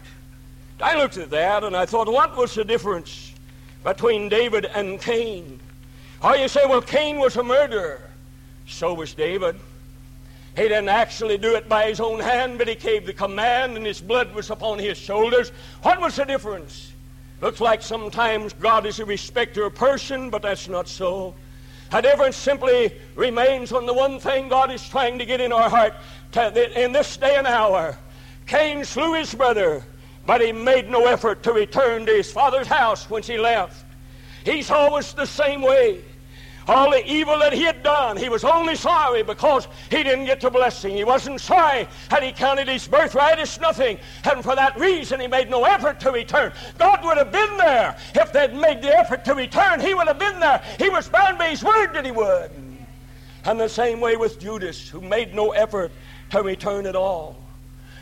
I 0.81 0.97
looked 0.97 1.19
at 1.19 1.31
that 1.31 1.65
and 1.65 1.77
I 1.77 1.85
thought, 1.85 2.11
what 2.11 2.37
was 2.37 2.55
the 2.55 2.65
difference 2.65 3.35
between 3.83 4.29
David 4.29 4.67
and 4.67 5.01
Cain? 5.01 5.61
Or 6.23 6.37
you 6.37 6.49
say, 6.49 6.65
well, 6.67 6.83
Cain 6.83 7.19
was 7.19 7.37
a 7.37 7.43
murderer. 7.43 8.03
So 8.67 8.95
was 8.95 9.15
David. 9.15 9.57
He 10.57 10.63
didn't 10.63 10.89
actually 10.89 11.39
do 11.39 11.55
it 11.55 11.69
by 11.69 11.87
his 11.87 12.01
own 12.01 12.21
hand, 12.21 12.59
but 12.59 12.69
he 12.69 12.75
gave 12.75 13.07
the 13.07 13.13
command 13.13 13.77
and 13.77 13.87
his 13.87 14.01
blood 14.01 14.35
was 14.35 14.51
upon 14.51 14.79
his 14.79 14.99
shoulders. 14.99 15.51
What 15.83 16.01
was 16.01 16.17
the 16.17 16.25
difference? 16.25 16.93
Looks 17.41 17.61
like 17.61 17.83
sometimes 17.83 18.53
God 18.55 18.85
is 18.85 18.99
a 18.99 19.05
respecter 19.05 19.65
of 19.65 19.75
person, 19.75 20.29
but 20.29 20.43
that's 20.43 20.69
not 20.69 20.89
so. 20.89 21.35
A 21.93 22.03
difference 22.03 22.37
simply 22.37 22.93
remains 23.15 23.73
on 23.73 23.87
the 23.87 23.95
one 23.95 24.21
thing 24.21 24.49
God 24.49 24.71
is 24.71 24.87
trying 24.87 25.19
to 25.19 25.25
get 25.25 25.41
in 25.41 25.53
our 25.53 25.71
heart 25.71 25.95
to, 26.33 26.83
in 26.83 26.93
this 26.93 27.17
day 27.17 27.37
and 27.37 27.47
hour. 27.47 27.97
Cain 28.47 28.85
slew 28.85 29.15
his 29.15 29.35
brother, 29.35 29.83
but 30.27 30.41
he 30.41 30.53
made 30.53 30.91
no 30.91 31.07
effort 31.07 31.43
to 31.45 31.53
return 31.53 32.07
to 32.07 32.13
his 32.13 32.31
father's 32.31 32.67
house 32.67 33.09
when 33.09 33.23
he 33.23 33.39
left. 33.39 33.85
He's 34.45 34.71
always 34.71 35.13
the 35.13 35.27
same 35.27 35.63
way 35.63 36.03
all 36.69 36.91
the 36.91 37.05
evil 37.11 37.39
that 37.39 37.53
he 37.53 37.63
had 37.63 37.83
done. 37.83 38.17
He 38.17 38.29
was 38.29 38.45
only 38.45 38.77
sorry 38.77 39.23
because 39.23 39.67
he 39.91 40.03
didn't 40.03 40.27
get 40.27 40.41
the 40.41 40.51
blessing. 40.51 40.95
He 40.95 41.05
wasn't 41.05 41.41
sorry 41.41 41.89
had 42.11 42.23
he 42.23 42.33
counted 42.33 42.69
his 42.69 42.87
birthright 42.87 43.39
as 43.39 43.59
nothing. 43.61 43.99
And 44.25 44.43
for 44.43 44.55
that 44.55 44.79
reason, 44.79 45.21
he 45.21 45.27
made 45.27 45.51
no 45.51 45.65
effort 45.65 46.01
to 46.01 46.13
return. 46.13 46.53
God 46.79 47.05
would 47.05 47.19
have 47.19 47.33
been 47.33 47.57
there 47.57 47.97
if 48.15 48.33
they'd 48.33 48.55
made 48.55 48.83
the 48.83 48.97
effort 48.97 49.25
to 49.25 49.35
return. 49.35 49.81
He 49.81 49.95
would 49.95 50.07
have 50.07 50.19
been 50.19 50.39
there. 50.41 50.63
He 50.79 50.89
was 50.89 51.09
bound 51.09 51.39
by 51.39 51.49
his 51.49 51.65
word 51.65 51.93
that 51.95 52.05
he 52.05 52.13
would. 52.13 52.51
And 53.45 53.59
the 53.59 53.69
same 53.69 54.01
way 54.01 54.17
with 54.17 54.39
Judas, 54.39 54.89
who 54.89 55.01
made 55.01 55.35
no 55.35 55.51
effort 55.51 55.91
to 56.31 56.43
return 56.43 56.87
at 56.87 56.95
all. 56.95 57.37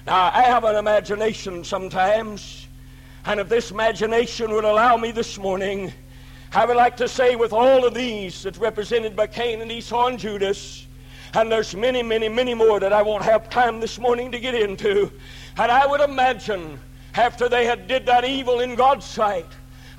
Now, 0.06 0.30
I 0.32 0.42
have 0.42 0.64
an 0.64 0.76
imagination 0.76 1.64
sometimes, 1.64 2.66
and 3.24 3.40
if 3.40 3.48
this 3.48 3.70
imagination 3.70 4.50
would 4.52 4.64
allow 4.64 4.96
me 4.96 5.10
this 5.10 5.38
morning, 5.38 5.92
I 6.52 6.64
would 6.64 6.76
like 6.76 6.96
to 6.96 7.08
say 7.08 7.36
with 7.36 7.52
all 7.52 7.84
of 7.84 7.92
these 7.92 8.42
that's 8.42 8.56
represented 8.56 9.14
by 9.14 9.26
Cain 9.26 9.60
and 9.60 9.70
Esau 9.70 10.06
and 10.06 10.18
Judas, 10.18 10.86
and 11.34 11.52
there's 11.52 11.76
many, 11.76 12.02
many, 12.02 12.30
many 12.30 12.54
more 12.54 12.80
that 12.80 12.92
I 12.92 13.02
won't 13.02 13.24
have 13.24 13.50
time 13.50 13.80
this 13.80 13.98
morning 13.98 14.32
to 14.32 14.40
get 14.40 14.54
into, 14.54 15.12
and 15.58 15.70
I 15.70 15.86
would 15.86 16.00
imagine 16.00 16.80
after 17.14 17.50
they 17.50 17.66
had 17.66 17.86
did 17.86 18.06
that 18.06 18.24
evil 18.24 18.60
in 18.60 18.76
God's 18.76 19.04
sight, 19.04 19.46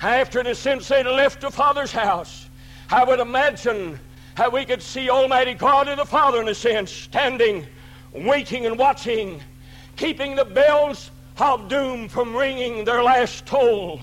after 0.00 0.42
the 0.42 0.56
since 0.56 0.88
they'd 0.88 1.06
left 1.06 1.40
the 1.40 1.50
Father's 1.50 1.92
house, 1.92 2.48
I 2.90 3.04
would 3.04 3.20
imagine 3.20 4.00
how 4.34 4.50
we 4.50 4.64
could 4.64 4.82
see 4.82 5.08
Almighty 5.08 5.54
God 5.54 5.86
and 5.86 6.00
the 6.00 6.04
Father 6.04 6.40
in 6.40 6.48
a 6.48 6.54
sense 6.54 6.90
standing, 6.90 7.64
waiting 8.12 8.66
and 8.66 8.76
watching, 8.76 9.40
keeping 9.96 10.34
the 10.34 10.44
bells 10.44 11.12
of 11.38 11.68
doom 11.68 12.08
from 12.08 12.34
ringing 12.34 12.84
their 12.84 13.04
last 13.04 13.46
toll 13.46 14.00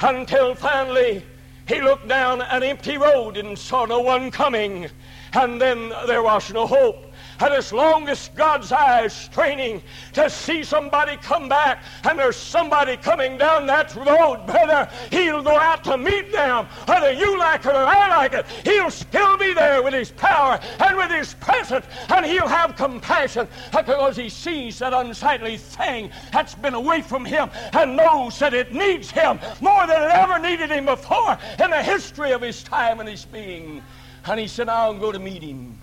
until 0.00 0.54
finally 0.54 1.24
he 1.66 1.80
looked 1.80 2.08
down 2.08 2.42
an 2.42 2.62
empty 2.62 2.96
road 2.98 3.36
and 3.36 3.58
saw 3.58 3.84
no 3.84 4.00
one 4.00 4.30
coming. 4.30 4.88
And 5.32 5.60
then 5.60 5.92
there 6.06 6.22
was 6.22 6.52
no 6.52 6.66
hope. 6.66 7.11
And 7.42 7.52
as 7.54 7.72
long 7.72 8.08
as 8.08 8.30
God's 8.36 8.70
eyes 8.70 9.12
straining 9.12 9.82
to 10.12 10.30
see 10.30 10.62
somebody 10.62 11.16
come 11.16 11.48
back, 11.48 11.82
and 12.04 12.16
there's 12.16 12.36
somebody 12.36 12.96
coming 12.96 13.36
down 13.36 13.66
that 13.66 13.92
road, 13.96 14.46
brother, 14.46 14.88
He'll 15.10 15.42
go 15.42 15.58
out 15.58 15.82
to 15.84 15.98
meet 15.98 16.30
them. 16.30 16.66
Whether 16.86 17.10
you 17.10 17.36
like 17.36 17.64
it 17.64 17.74
or 17.74 17.84
I 17.84 18.08
like 18.10 18.34
it, 18.34 18.46
He'll 18.64 18.92
still 18.92 19.36
be 19.36 19.54
there 19.54 19.82
with 19.82 19.92
His 19.92 20.12
power 20.12 20.60
and 20.78 20.96
with 20.96 21.10
His 21.10 21.34
presence, 21.34 21.84
and 22.10 22.24
He'll 22.24 22.46
have 22.46 22.76
compassion 22.76 23.48
because 23.72 24.16
He 24.16 24.28
sees 24.28 24.78
that 24.78 24.92
unsightly 24.92 25.56
thing 25.56 26.12
that's 26.32 26.54
been 26.54 26.74
away 26.74 27.00
from 27.00 27.24
Him 27.24 27.50
and 27.72 27.96
knows 27.96 28.38
that 28.38 28.54
it 28.54 28.72
needs 28.72 29.10
Him 29.10 29.40
more 29.60 29.84
than 29.88 30.00
it 30.00 30.12
ever 30.12 30.38
needed 30.38 30.70
Him 30.70 30.84
before 30.84 31.36
in 31.58 31.70
the 31.70 31.82
history 31.82 32.30
of 32.30 32.40
His 32.40 32.62
time 32.62 33.00
and 33.00 33.08
His 33.08 33.24
being. 33.24 33.82
And 34.26 34.38
He 34.38 34.46
said, 34.46 34.68
I'll 34.68 34.94
go 34.94 35.10
to 35.10 35.18
meet 35.18 35.42
Him. 35.42 35.81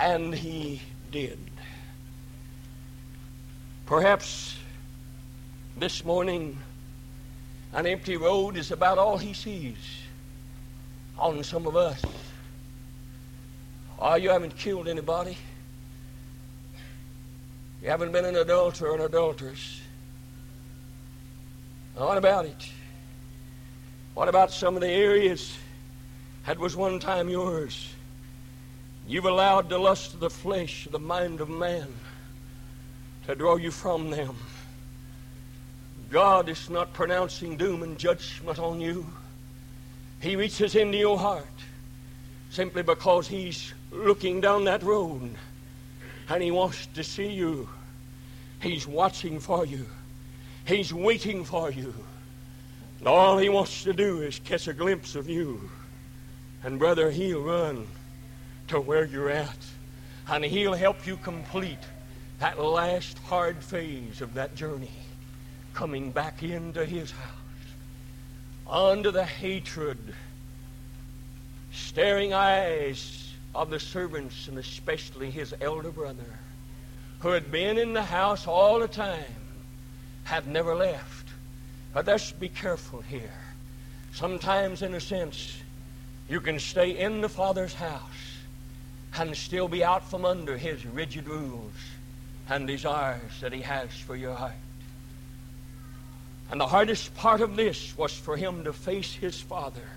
And 0.00 0.34
he 0.34 0.80
did. 1.12 1.38
Perhaps 3.84 4.56
this 5.76 6.06
morning 6.06 6.56
an 7.74 7.84
empty 7.84 8.16
road 8.16 8.56
is 8.56 8.70
about 8.70 8.96
all 8.96 9.18
he 9.18 9.34
sees 9.34 9.76
on 11.18 11.44
some 11.44 11.66
of 11.66 11.76
us. 11.76 12.02
Oh, 13.98 14.14
you 14.14 14.30
haven't 14.30 14.56
killed 14.56 14.88
anybody. 14.88 15.36
You 17.82 17.90
haven't 17.90 18.12
been 18.12 18.24
an 18.24 18.36
adulterer 18.36 18.92
or 18.92 18.94
an 18.94 19.02
adulteress. 19.02 19.82
what 21.94 22.16
about 22.16 22.46
it? 22.46 22.70
What 24.14 24.28
about 24.28 24.50
some 24.50 24.76
of 24.76 24.80
the 24.80 24.88
areas 24.88 25.54
that 26.46 26.58
was 26.58 26.74
one 26.74 27.00
time 27.00 27.28
yours? 27.28 27.89
You've 29.10 29.24
allowed 29.24 29.68
the 29.68 29.76
lust 29.76 30.14
of 30.14 30.20
the 30.20 30.30
flesh, 30.30 30.86
the 30.88 31.00
mind 31.00 31.40
of 31.40 31.48
man, 31.48 31.92
to 33.26 33.34
draw 33.34 33.56
you 33.56 33.72
from 33.72 34.08
them. 34.08 34.36
God 36.10 36.48
is 36.48 36.70
not 36.70 36.92
pronouncing 36.92 37.56
doom 37.56 37.82
and 37.82 37.98
judgment 37.98 38.60
on 38.60 38.80
you. 38.80 39.04
He 40.20 40.36
reaches 40.36 40.76
into 40.76 40.96
your 40.96 41.18
heart 41.18 41.44
simply 42.50 42.84
because 42.84 43.26
He's 43.26 43.74
looking 43.90 44.40
down 44.40 44.62
that 44.66 44.84
road 44.84 45.34
and 46.28 46.40
He 46.40 46.52
wants 46.52 46.86
to 46.94 47.02
see 47.02 47.32
you. 47.32 47.68
He's 48.62 48.86
watching 48.86 49.40
for 49.40 49.66
you. 49.66 49.86
He's 50.64 50.94
waiting 50.94 51.42
for 51.42 51.72
you. 51.72 51.92
And 53.00 53.08
all 53.08 53.38
He 53.38 53.48
wants 53.48 53.82
to 53.82 53.92
do 53.92 54.22
is 54.22 54.38
catch 54.38 54.68
a 54.68 54.72
glimpse 54.72 55.16
of 55.16 55.28
you. 55.28 55.68
And 56.62 56.78
brother, 56.78 57.10
He'll 57.10 57.42
run 57.42 57.88
to 58.70 58.80
where 58.80 59.04
you're 59.04 59.30
at. 59.30 59.58
And 60.28 60.44
He'll 60.44 60.74
help 60.74 61.04
you 61.04 61.16
complete 61.16 61.78
that 62.38 62.58
last 62.58 63.18
hard 63.18 63.62
phase 63.62 64.20
of 64.20 64.34
that 64.34 64.54
journey, 64.54 64.92
coming 65.74 66.10
back 66.12 66.42
into 66.42 66.86
his 66.86 67.10
house, 67.10 67.28
under 68.66 69.10
the 69.10 69.24
hatred, 69.24 69.98
staring 71.72 72.32
eyes 72.32 73.32
of 73.54 73.70
the 73.70 73.80
servants, 73.80 74.48
and 74.48 74.56
especially 74.56 75.30
his 75.30 75.52
elder 75.60 75.90
brother, 75.90 76.38
who 77.18 77.28
had 77.30 77.50
been 77.50 77.76
in 77.76 77.92
the 77.92 78.02
house 78.02 78.46
all 78.46 78.78
the 78.78 78.88
time, 78.88 79.24
had 80.24 80.46
never 80.46 80.76
left. 80.76 81.26
But 81.92 82.06
let's 82.06 82.30
be 82.30 82.48
careful 82.48 83.00
here. 83.00 83.34
Sometimes, 84.14 84.82
in 84.82 84.94
a 84.94 85.00
sense, 85.00 85.58
you 86.28 86.40
can 86.40 86.60
stay 86.60 86.96
in 86.98 87.20
the 87.20 87.28
Father's 87.28 87.74
house 87.74 88.29
and 89.16 89.36
still 89.36 89.68
be 89.68 89.84
out 89.84 90.08
from 90.08 90.24
under 90.24 90.56
His 90.56 90.84
rigid 90.86 91.26
rules 91.26 91.72
and 92.48 92.66
desires 92.66 93.40
that 93.40 93.52
He 93.52 93.62
has 93.62 93.90
for 93.90 94.16
your 94.16 94.34
heart. 94.34 94.54
And 96.50 96.60
the 96.60 96.66
hardest 96.66 97.14
part 97.14 97.40
of 97.40 97.54
this 97.54 97.96
was 97.96 98.12
for 98.12 98.36
him 98.36 98.64
to 98.64 98.72
face 98.72 99.14
his 99.14 99.40
father. 99.40 99.88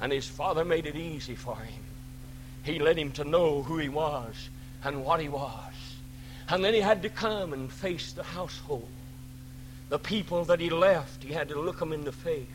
And 0.00 0.12
his 0.12 0.28
father 0.28 0.64
made 0.64 0.86
it 0.86 0.96
easy 0.96 1.34
for 1.34 1.56
him. 1.56 1.82
He 2.62 2.78
led 2.78 2.98
him 2.98 3.12
to 3.12 3.24
know 3.24 3.62
who 3.62 3.78
he 3.78 3.88
was 3.88 4.34
and 4.84 5.04
what 5.04 5.20
he 5.20 5.28
was. 5.28 5.72
And 6.48 6.62
then 6.62 6.74
he 6.74 6.80
had 6.80 7.02
to 7.02 7.08
come 7.08 7.52
and 7.52 7.72
face 7.72 8.12
the 8.12 8.22
household. 8.22 8.88
The 9.88 9.98
people 9.98 10.44
that 10.46 10.60
he 10.60 10.68
left, 10.68 11.22
he 11.22 11.32
had 11.32 11.48
to 11.48 11.60
look 11.60 11.78
them 11.78 11.92
in 11.92 12.04
the 12.04 12.12
face. 12.12 12.46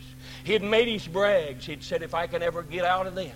He 0.44 0.54
had 0.54 0.64
made 0.64 0.88
his 0.88 1.08
brags. 1.08 1.66
He'd 1.66 1.84
said, 1.84 2.04
if 2.04 2.14
I 2.14 2.28
can 2.28 2.44
ever 2.44 2.62
get 2.62 2.86
out 2.86 3.08
of 3.08 3.16
this, 3.16 3.36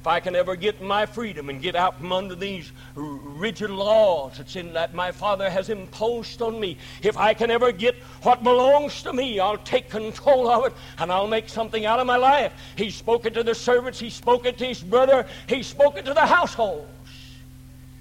if 0.00 0.06
I 0.06 0.18
can 0.18 0.34
ever 0.34 0.56
get 0.56 0.80
my 0.80 1.04
freedom 1.04 1.50
and 1.50 1.60
get 1.60 1.76
out 1.76 1.98
from 1.98 2.10
under 2.10 2.34
these 2.34 2.72
rigid 2.94 3.68
laws 3.68 4.38
that's 4.38 4.56
in 4.56 4.72
that 4.72 4.94
my 4.94 5.12
father 5.12 5.50
has 5.50 5.68
imposed 5.68 6.40
on 6.40 6.58
me, 6.58 6.78
if 7.02 7.18
I 7.18 7.34
can 7.34 7.50
ever 7.50 7.70
get 7.70 7.96
what 8.22 8.42
belongs 8.42 9.02
to 9.02 9.12
me, 9.12 9.38
I'll 9.38 9.58
take 9.58 9.90
control 9.90 10.48
of 10.48 10.64
it 10.64 10.72
and 10.96 11.12
I'll 11.12 11.26
make 11.26 11.50
something 11.50 11.84
out 11.84 12.00
of 12.00 12.06
my 12.06 12.16
life. 12.16 12.54
He 12.76 12.90
spoke 12.90 13.26
it 13.26 13.34
to 13.34 13.42
the 13.42 13.54
servants, 13.54 14.00
he 14.00 14.08
spoke 14.08 14.46
it 14.46 14.56
to 14.58 14.64
his 14.64 14.82
brother, 14.82 15.26
he 15.46 15.62
spoke 15.62 15.98
it 15.98 16.06
to 16.06 16.14
the 16.14 16.24
households. 16.24 16.88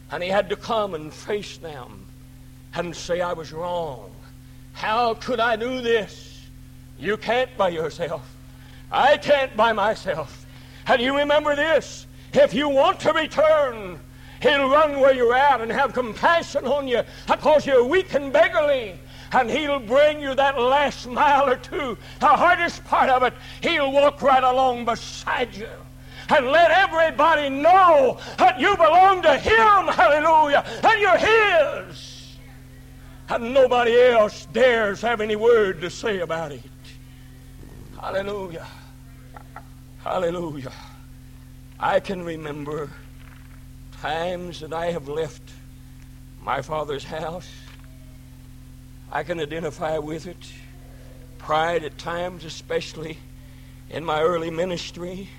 And 0.09 0.23
he 0.23 0.29
had 0.29 0.47
to 0.49 0.55
come 0.55 0.93
and 0.93 1.13
face 1.13 1.57
them 1.57 2.05
and 2.75 2.95
say, 2.95 3.19
I 3.19 3.33
was 3.33 3.51
wrong. 3.51 4.09
How 4.71 5.15
could 5.15 5.41
I 5.41 5.57
do 5.57 5.81
this? 5.81 6.47
You 6.97 7.17
can't 7.17 7.55
by 7.57 7.69
yourself. 7.69 8.25
I 8.89 9.17
can't 9.17 9.53
by 9.57 9.73
myself. 9.73 10.38
And 10.89 10.99
you 10.99 11.15
remember 11.15 11.55
this 11.55 12.07
if 12.33 12.53
you 12.53 12.67
want 12.67 12.99
to 13.01 13.13
return, 13.13 13.99
He'll 14.41 14.69
run 14.69 14.99
where 14.99 15.13
you're 15.13 15.35
at 15.35 15.61
and 15.61 15.71
have 15.71 15.93
compassion 15.93 16.65
on 16.65 16.87
you 16.87 17.03
because 17.27 17.65
you're 17.65 17.83
weak 17.83 18.13
and 18.13 18.33
beggarly. 18.33 18.97
And 19.31 19.49
He'll 19.49 19.79
bring 19.79 20.19
you 20.19 20.33
that 20.33 20.59
last 20.59 21.07
mile 21.07 21.47
or 21.47 21.57
two, 21.57 21.97
the 22.19 22.27
hardest 22.27 22.83
part 22.85 23.09
of 23.09 23.21
it. 23.23 23.33
He'll 23.61 23.91
walk 23.91 24.21
right 24.21 24.43
along 24.43 24.85
beside 24.85 25.55
you 25.55 25.69
and 26.29 26.47
let 26.47 26.71
everybody 26.71 27.49
know 27.49 28.19
that 28.37 28.59
you 28.59 28.75
belong 28.75 29.21
to 29.23 29.37
Him. 29.37 29.87
Hallelujah. 29.93 30.63
And 30.83 31.01
you're 31.01 31.17
His. 31.17 32.37
And 33.29 33.53
nobody 33.53 33.99
else 33.99 34.47
dares 34.47 35.01
have 35.01 35.21
any 35.21 35.35
word 35.35 35.81
to 35.81 35.89
say 35.91 36.19
about 36.19 36.51
it. 36.51 36.63
Hallelujah. 37.99 38.65
Hallelujah. 40.03 40.71
I 41.77 41.99
can 41.99 42.23
remember 42.23 42.89
times 44.01 44.61
that 44.61 44.71
I 44.71 44.91
have 44.91 45.09
left 45.09 45.41
my 46.41 46.61
father's 46.61 47.03
house. 47.03 47.49
I 49.11 49.23
can 49.23 49.41
identify 49.41 49.97
with 49.97 50.25
it. 50.25 50.51
Pride 51.37 51.83
at 51.83 51.97
times, 51.97 52.45
especially 52.45 53.17
in 53.89 54.05
my 54.05 54.21
early 54.21 54.49
ministry. 54.49 55.29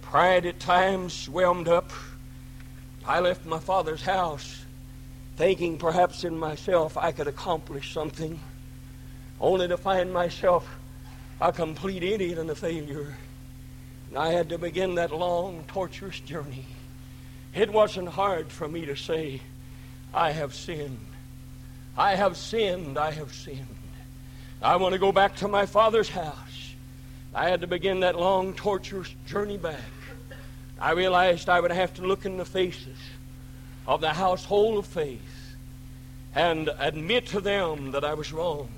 Pride 0.00 0.46
at 0.46 0.60
times 0.60 1.26
whelmed 1.28 1.66
up. 1.66 1.90
I 3.04 3.18
left 3.18 3.44
my 3.44 3.58
father's 3.58 4.02
house 4.02 4.64
thinking 5.36 5.76
perhaps 5.76 6.22
in 6.22 6.38
myself 6.38 6.96
I 6.96 7.10
could 7.10 7.26
accomplish 7.26 7.92
something, 7.92 8.38
only 9.40 9.66
to 9.66 9.76
find 9.76 10.12
myself 10.12 10.68
a 11.40 11.52
complete 11.52 12.04
idiot 12.04 12.38
and 12.38 12.48
a 12.48 12.54
failure. 12.54 13.16
And 14.12 14.18
I 14.18 14.32
had 14.32 14.50
to 14.50 14.58
begin 14.58 14.96
that 14.96 15.10
long, 15.10 15.64
torturous 15.68 16.20
journey. 16.20 16.66
It 17.54 17.72
wasn't 17.72 18.10
hard 18.10 18.52
for 18.52 18.68
me 18.68 18.84
to 18.84 18.94
say, 18.94 19.40
I 20.12 20.32
have 20.32 20.54
sinned. 20.54 21.00
I 21.96 22.14
have 22.16 22.36
sinned. 22.36 22.98
I 22.98 23.10
have 23.12 23.32
sinned. 23.32 23.66
I 24.60 24.76
want 24.76 24.92
to 24.92 24.98
go 24.98 25.12
back 25.12 25.36
to 25.36 25.48
my 25.48 25.64
father's 25.64 26.10
house. 26.10 26.74
I 27.34 27.48
had 27.48 27.62
to 27.62 27.66
begin 27.66 28.00
that 28.00 28.14
long, 28.14 28.52
torturous 28.52 29.08
journey 29.24 29.56
back. 29.56 29.80
I 30.78 30.90
realized 30.90 31.48
I 31.48 31.60
would 31.60 31.72
have 31.72 31.94
to 31.94 32.02
look 32.02 32.26
in 32.26 32.36
the 32.36 32.44
faces 32.44 32.98
of 33.86 34.02
the 34.02 34.12
household 34.12 34.76
of 34.76 34.86
faith 34.86 35.54
and 36.34 36.68
admit 36.78 37.28
to 37.28 37.40
them 37.40 37.92
that 37.92 38.04
I 38.04 38.12
was 38.12 38.30
wrong. 38.30 38.68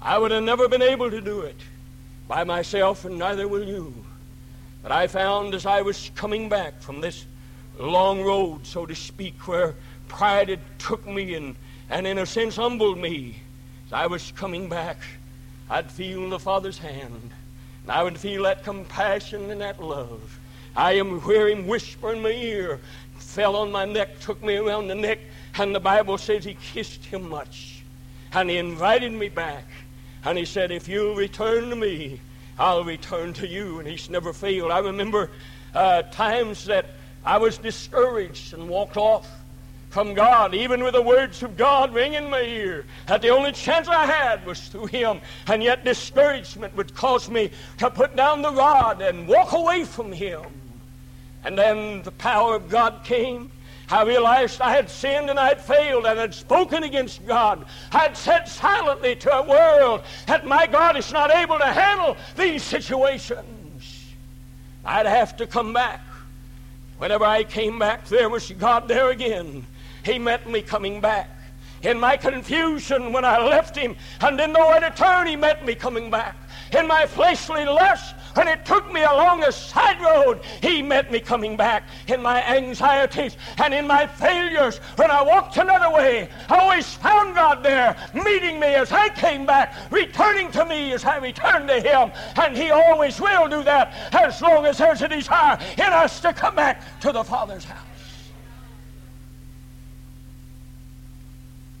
I 0.00 0.16
would 0.16 0.30
have 0.30 0.42
never 0.42 0.66
been 0.66 0.80
able 0.80 1.10
to 1.10 1.20
do 1.20 1.42
it 1.42 1.60
by 2.26 2.44
myself, 2.44 3.04
and 3.04 3.18
neither 3.18 3.46
will 3.46 3.68
you. 3.68 4.06
But 4.82 4.92
I 4.92 5.06
found 5.06 5.54
as 5.54 5.66
I 5.66 5.82
was 5.82 6.10
coming 6.14 6.48
back 6.48 6.80
from 6.80 7.00
this 7.00 7.26
long 7.78 8.22
road, 8.22 8.66
so 8.66 8.86
to 8.86 8.94
speak, 8.94 9.46
where 9.46 9.74
pride 10.08 10.48
had 10.48 10.60
took 10.78 11.06
me 11.06 11.34
and, 11.34 11.54
and 11.90 12.06
in 12.06 12.18
a 12.18 12.26
sense 12.26 12.56
humbled 12.56 12.98
me, 12.98 13.36
as 13.86 13.92
I 13.92 14.06
was 14.06 14.32
coming 14.32 14.68
back, 14.68 14.98
I'd 15.68 15.90
feel 15.90 16.28
the 16.30 16.38
Father's 16.38 16.78
hand. 16.78 17.30
And 17.82 17.92
I 17.92 18.02
would 18.02 18.18
feel 18.18 18.44
that 18.44 18.64
compassion 18.64 19.50
and 19.50 19.60
that 19.60 19.82
love. 19.82 20.38
I 20.76 20.92
am 20.92 21.20
hear 21.22 21.48
him 21.48 21.66
whisper 21.66 22.12
in 22.12 22.22
my 22.22 22.30
ear, 22.30 22.80
fell 23.16 23.56
on 23.56 23.72
my 23.72 23.84
neck, 23.84 24.20
took 24.20 24.42
me 24.42 24.56
around 24.56 24.88
the 24.88 24.94
neck, 24.94 25.18
and 25.58 25.74
the 25.74 25.80
Bible 25.80 26.18
says 26.18 26.44
he 26.44 26.54
kissed 26.54 27.04
him 27.04 27.28
much. 27.28 27.82
And 28.32 28.48
he 28.48 28.58
invited 28.58 29.12
me 29.12 29.28
back. 29.28 29.64
And 30.24 30.38
he 30.38 30.44
said, 30.44 30.70
If 30.70 30.86
you'll 30.86 31.16
return 31.16 31.70
to 31.70 31.76
me, 31.76 32.20
I'll 32.60 32.84
return 32.84 33.32
to 33.34 33.48
you. 33.48 33.78
And 33.78 33.88
he's 33.88 34.10
never 34.10 34.32
failed. 34.32 34.70
I 34.70 34.80
remember 34.80 35.30
uh, 35.74 36.02
times 36.02 36.66
that 36.66 36.86
I 37.24 37.38
was 37.38 37.56
discouraged 37.56 38.52
and 38.52 38.68
walked 38.68 38.98
off 38.98 39.28
from 39.88 40.14
God, 40.14 40.54
even 40.54 40.84
with 40.84 40.94
the 40.94 41.02
words 41.02 41.42
of 41.42 41.56
God 41.56 41.92
ringing 41.92 42.24
in 42.24 42.30
my 42.30 42.42
ear, 42.42 42.84
that 43.06 43.22
the 43.22 43.30
only 43.30 43.50
chance 43.50 43.88
I 43.88 44.06
had 44.06 44.46
was 44.46 44.68
through 44.68 44.86
Him. 44.86 45.20
And 45.48 45.62
yet 45.62 45.84
discouragement 45.84 46.76
would 46.76 46.94
cause 46.94 47.28
me 47.28 47.50
to 47.78 47.90
put 47.90 48.14
down 48.14 48.42
the 48.42 48.52
rod 48.52 49.00
and 49.00 49.26
walk 49.26 49.52
away 49.52 49.84
from 49.84 50.12
Him. 50.12 50.42
And 51.44 51.58
then 51.58 52.02
the 52.02 52.12
power 52.12 52.54
of 52.54 52.68
God 52.68 53.02
came 53.04 53.50
I 53.90 54.04
realized 54.04 54.60
I 54.60 54.70
had 54.70 54.88
sinned 54.88 55.30
and 55.30 55.38
I 55.38 55.48
had 55.48 55.60
failed 55.60 56.06
and 56.06 56.18
had 56.18 56.32
spoken 56.32 56.84
against 56.84 57.26
God. 57.26 57.64
I 57.92 57.98
had 57.98 58.16
said 58.16 58.46
silently 58.46 59.16
to 59.16 59.34
a 59.34 59.42
world 59.42 60.02
that 60.26 60.46
my 60.46 60.66
God 60.66 60.96
is 60.96 61.12
not 61.12 61.32
able 61.32 61.58
to 61.58 61.66
handle 61.66 62.16
these 62.36 62.62
situations. 62.62 64.06
I'd 64.84 65.06
have 65.06 65.36
to 65.38 65.46
come 65.46 65.72
back. 65.72 66.00
Whenever 66.98 67.24
I 67.24 67.44
came 67.44 67.78
back, 67.78 68.06
there 68.06 68.28
was 68.28 68.50
God 68.52 68.86
there 68.86 69.10
again. 69.10 69.66
He 70.04 70.18
met 70.18 70.48
me 70.48 70.62
coming 70.62 71.00
back. 71.00 71.28
In 71.82 71.98
my 71.98 72.16
confusion 72.16 73.12
when 73.12 73.24
I 73.24 73.38
left 73.38 73.74
him 73.74 73.96
and 74.20 74.36
didn't 74.36 74.52
know 74.52 74.66
where 74.66 74.80
to 74.80 74.90
turn, 74.90 75.26
he 75.26 75.34
met 75.34 75.64
me 75.64 75.74
coming 75.74 76.10
back. 76.10 76.36
In 76.76 76.86
my 76.86 77.06
fleshly 77.06 77.64
lust, 77.64 78.14
when 78.34 78.48
it 78.48 78.64
took 78.64 78.92
me 78.92 79.02
along 79.02 79.42
a 79.44 79.52
side 79.52 80.00
road, 80.00 80.40
He 80.62 80.82
met 80.82 81.10
me 81.10 81.20
coming 81.20 81.56
back 81.56 81.88
in 82.06 82.22
my 82.22 82.42
anxieties 82.44 83.36
and 83.62 83.74
in 83.74 83.86
my 83.86 84.06
failures. 84.06 84.78
When 84.96 85.10
I 85.10 85.22
walked 85.22 85.56
another 85.56 85.90
way, 85.94 86.28
I 86.48 86.58
always 86.58 86.94
found 86.94 87.34
God 87.34 87.62
there, 87.62 87.96
meeting 88.14 88.60
me 88.60 88.68
as 88.68 88.92
I 88.92 89.08
came 89.10 89.46
back, 89.46 89.74
returning 89.90 90.50
to 90.52 90.64
me 90.64 90.92
as 90.92 91.04
I 91.04 91.18
returned 91.18 91.68
to 91.68 91.80
Him. 91.80 92.12
And 92.36 92.56
He 92.56 92.70
always 92.70 93.20
will 93.20 93.48
do 93.48 93.62
that 93.64 94.14
as 94.14 94.40
long 94.40 94.66
as 94.66 94.78
there's 94.78 95.02
a 95.02 95.08
desire 95.08 95.58
in 95.74 95.80
us 95.80 96.20
to 96.20 96.32
come 96.32 96.54
back 96.54 97.00
to 97.00 97.12
the 97.12 97.24
Father's 97.24 97.64
house. 97.64 97.86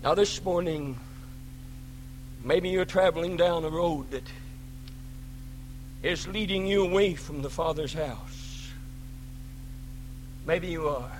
Now, 0.02 0.14
this 0.14 0.42
morning, 0.42 0.98
maybe 2.42 2.70
you're 2.70 2.86
traveling 2.86 3.36
down 3.36 3.64
a 3.64 3.68
road 3.68 4.10
that 4.12 4.24
is 6.02 6.26
leading 6.28 6.66
you 6.66 6.84
away 6.84 7.14
from 7.14 7.42
the 7.42 7.50
Father's 7.50 7.92
house. 7.92 8.70
Maybe 10.46 10.68
you 10.68 10.88
are. 10.88 11.12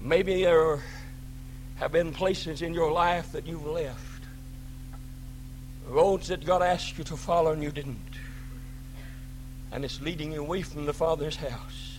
Maybe 0.00 0.42
there 0.42 0.82
have 1.76 1.92
been 1.92 2.12
places 2.12 2.62
in 2.62 2.72
your 2.72 2.92
life 2.92 3.32
that 3.32 3.46
you've 3.46 3.66
left. 3.66 4.22
Roads 5.88 6.28
that 6.28 6.44
God 6.44 6.62
asked 6.62 6.96
you 6.98 7.04
to 7.04 7.16
follow 7.16 7.52
and 7.52 7.62
you 7.62 7.70
didn't. 7.70 7.98
And 9.72 9.84
it's 9.84 10.00
leading 10.00 10.32
you 10.32 10.40
away 10.40 10.62
from 10.62 10.86
the 10.86 10.92
Father's 10.92 11.36
house. 11.36 11.98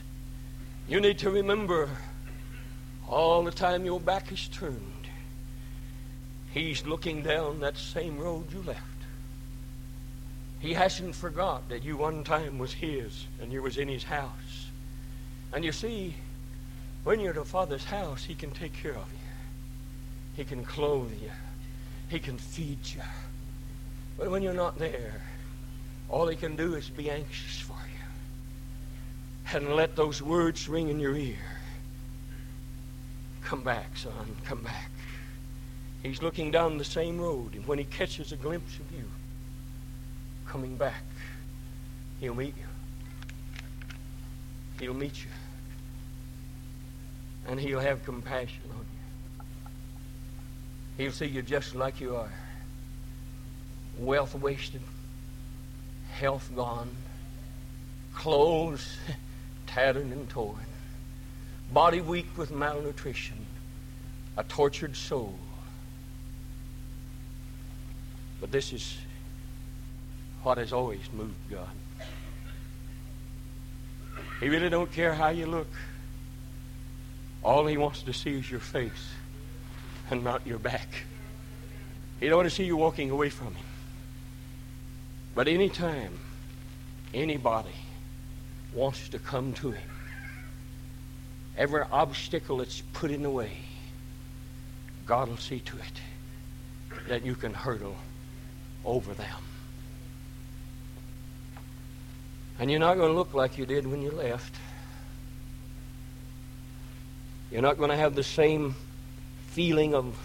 You 0.87 1.01
need 1.01 1.19
to 1.19 1.29
remember 1.29 1.89
All 3.07 3.43
the 3.43 3.51
time 3.51 3.85
your 3.85 3.99
back 4.01 4.31
is 4.31 4.47
turned, 4.49 5.07
He's 6.53 6.85
looking 6.85 7.23
down 7.23 7.59
that 7.61 7.77
same 7.77 8.17
road 8.17 8.51
you 8.51 8.61
left. 8.63 8.81
He 10.59 10.73
hasn't 10.73 11.15
forgot 11.15 11.69
that 11.69 11.83
you 11.83 11.97
one 11.97 12.23
time 12.23 12.57
was 12.57 12.73
His 12.73 13.25
and 13.41 13.51
you 13.51 13.61
was 13.61 13.77
in 13.77 13.87
His 13.87 14.03
house. 14.03 14.67
And 15.53 15.63
you 15.63 15.71
see, 15.71 16.15
when 17.03 17.19
you're 17.19 17.31
at 17.31 17.37
a 17.37 17.45
Father's 17.45 17.85
house, 17.85 18.23
He 18.23 18.35
can 18.35 18.51
take 18.51 18.73
care 18.73 18.95
of 18.95 19.11
you. 19.11 19.19
He 20.35 20.43
can 20.43 20.63
clothe 20.63 21.11
you. 21.21 21.31
He 22.09 22.19
can 22.19 22.37
feed 22.37 22.79
you. 22.83 23.01
But 24.17 24.31
when 24.31 24.41
you're 24.41 24.53
not 24.53 24.79
there, 24.79 25.21
all 26.09 26.27
He 26.27 26.35
can 26.35 26.55
do 26.55 26.75
is 26.75 26.89
be 26.89 27.11
anxious 27.11 27.59
for 27.59 27.73
you. 27.73 29.53
And 29.53 29.75
let 29.75 29.95
those 29.95 30.21
words 30.21 30.67
ring 30.67 30.89
in 30.89 30.99
your 30.99 31.15
ear. 31.15 31.37
Come 33.43 33.63
back, 33.63 33.95
son, 33.95 34.35
come 34.43 34.61
back. 34.61 34.91
He's 36.03 36.21
looking 36.21 36.51
down 36.51 36.77
the 36.77 36.85
same 36.85 37.19
road, 37.19 37.55
and 37.55 37.65
when 37.65 37.77
he 37.77 37.85
catches 37.85 38.31
a 38.31 38.35
glimpse 38.35 38.77
of 38.77 38.86
coming 40.47 40.75
back, 40.75 41.03
he'll 42.19 42.35
meet 42.35 42.55
you. 42.57 42.63
He'll 44.79 44.93
meet 44.93 45.23
you. 45.23 45.29
And 47.47 47.59
he'll 47.59 47.79
have 47.79 48.03
compassion 48.03 48.61
on 48.71 48.85
you. 49.39 49.43
He'll 50.97 51.11
see 51.11 51.27
you 51.27 51.41
just 51.41 51.75
like 51.75 52.01
you 52.01 52.15
are. 52.15 52.31
Wealth 53.97 54.35
wasted, 54.35 54.81
health 56.13 56.49
gone, 56.55 56.89
clothes 58.13 58.97
tattered 59.67 60.07
and 60.07 60.29
torn 60.29 60.65
body 61.71 62.01
weak 62.01 62.27
with 62.37 62.51
malnutrition, 62.51 63.45
a 64.37 64.43
tortured 64.43 64.95
soul. 64.95 65.37
But 68.39 68.51
this 68.51 68.71
is 68.71 68.97
what 70.47 70.57
has 70.57 70.71
always 70.71 71.01
moved 71.11 71.35
God. 71.51 71.67
He 74.39 74.47
really 74.47 74.69
don't 74.69 74.89
care 74.89 75.13
how 75.13 75.27
you 75.27 75.45
look. 75.45 75.67
All 77.43 77.65
he 77.65 77.75
wants 77.75 78.03
to 78.03 78.13
see 78.13 78.35
is 78.35 78.49
your 78.49 78.61
face 78.61 79.09
and 80.09 80.23
not 80.23 80.47
your 80.47 80.57
back. 80.57 80.87
He 82.21 82.29
don't 82.29 82.37
want 82.37 82.49
to 82.49 82.55
see 82.55 82.63
you 82.63 82.77
walking 82.77 83.11
away 83.11 83.29
from 83.29 83.55
him. 83.55 83.65
But 85.35 85.49
anytime 85.49 86.17
anybody 87.13 87.75
wants 88.73 89.09
to 89.09 89.19
come 89.19 89.51
to 89.55 89.71
him, 89.71 89.89
every 91.57 91.83
obstacle 91.91 92.59
that's 92.59 92.79
put 92.93 93.11
in 93.11 93.21
the 93.21 93.29
way, 93.29 93.51
God 95.05 95.27
will 95.27 95.35
see 95.35 95.59
to 95.59 95.75
it 95.75 97.07
that 97.09 97.25
you 97.25 97.35
can 97.35 97.53
hurdle 97.53 97.97
over 98.85 99.13
them. 99.13 99.41
And 102.59 102.71
you're 102.71 102.79
not 102.79 102.97
going 102.97 103.11
to 103.11 103.15
look 103.15 103.33
like 103.33 103.57
you 103.57 103.65
did 103.65 103.85
when 103.85 104.01
you 104.01 104.11
left. 104.11 104.55
You're 107.51 107.61
not 107.61 107.77
going 107.77 107.91
to 107.91 107.95
have 107.95 108.15
the 108.15 108.23
same 108.23 108.75
feeling 109.47 109.93
of 109.93 110.17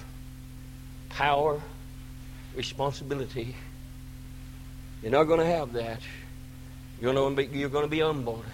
power, 1.10 1.60
responsibility. 2.56 3.54
You're 5.02 5.12
not 5.12 5.24
going 5.24 5.40
to 5.40 5.46
have 5.46 5.74
that. 5.74 6.00
You're 7.00 7.12
going 7.12 7.36
to 7.36 7.42
be, 7.48 7.58
you're 7.58 7.68
going 7.68 7.84
to 7.84 7.90
be 7.90 8.00
humbled. 8.00 8.44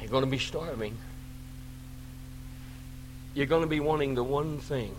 You're 0.00 0.10
going 0.10 0.24
to 0.24 0.30
be 0.30 0.38
starving. 0.38 0.96
You're 3.34 3.46
going 3.46 3.62
to 3.62 3.68
be 3.68 3.80
wanting 3.80 4.14
the 4.14 4.22
one 4.24 4.58
thing 4.58 4.94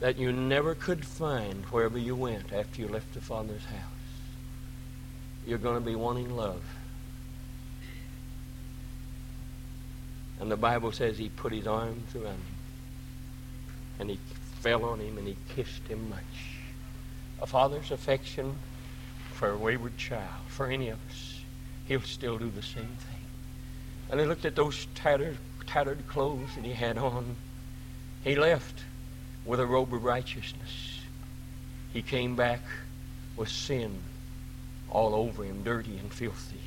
that 0.00 0.18
you 0.18 0.32
never 0.32 0.74
could 0.74 1.04
find 1.04 1.64
wherever 1.66 1.96
you 1.96 2.16
went 2.16 2.52
after 2.52 2.80
you 2.80 2.88
left 2.88 3.14
the 3.14 3.20
Father's 3.20 3.64
house. 3.64 4.01
You're 5.46 5.58
going 5.58 5.74
to 5.74 5.80
be 5.80 5.94
wanting 5.94 6.36
love. 6.36 6.62
And 10.40 10.50
the 10.50 10.56
Bible 10.56 10.92
says 10.92 11.18
he 11.18 11.28
put 11.28 11.52
his 11.52 11.66
arms 11.66 12.14
around 12.14 12.26
him. 12.26 12.42
And 13.98 14.10
he 14.10 14.18
fell 14.60 14.84
on 14.84 15.00
him 15.00 15.18
and 15.18 15.26
he 15.26 15.36
kissed 15.54 15.86
him 15.88 16.08
much. 16.10 16.20
A 17.40 17.46
father's 17.46 17.90
affection 17.90 18.56
for 19.34 19.50
a 19.50 19.56
wayward 19.56 19.96
child, 19.98 20.42
for 20.48 20.66
any 20.66 20.88
of 20.88 20.98
us, 21.10 21.40
he'll 21.86 22.00
still 22.02 22.38
do 22.38 22.50
the 22.50 22.62
same 22.62 22.84
thing. 22.84 23.20
And 24.10 24.20
he 24.20 24.26
looked 24.26 24.44
at 24.44 24.54
those 24.54 24.86
tattered, 24.94 25.38
tattered 25.66 26.06
clothes 26.06 26.54
that 26.54 26.64
he 26.64 26.72
had 26.72 26.98
on. 26.98 27.34
He 28.22 28.36
left 28.36 28.84
with 29.44 29.58
a 29.58 29.66
robe 29.66 29.92
of 29.92 30.04
righteousness. 30.04 31.00
He 31.92 32.02
came 32.02 32.36
back 32.36 32.62
with 33.36 33.48
sin 33.48 33.98
all 34.92 35.14
over 35.14 35.42
him, 35.42 35.62
dirty 35.62 35.96
and 35.96 36.12
filthy. 36.12 36.60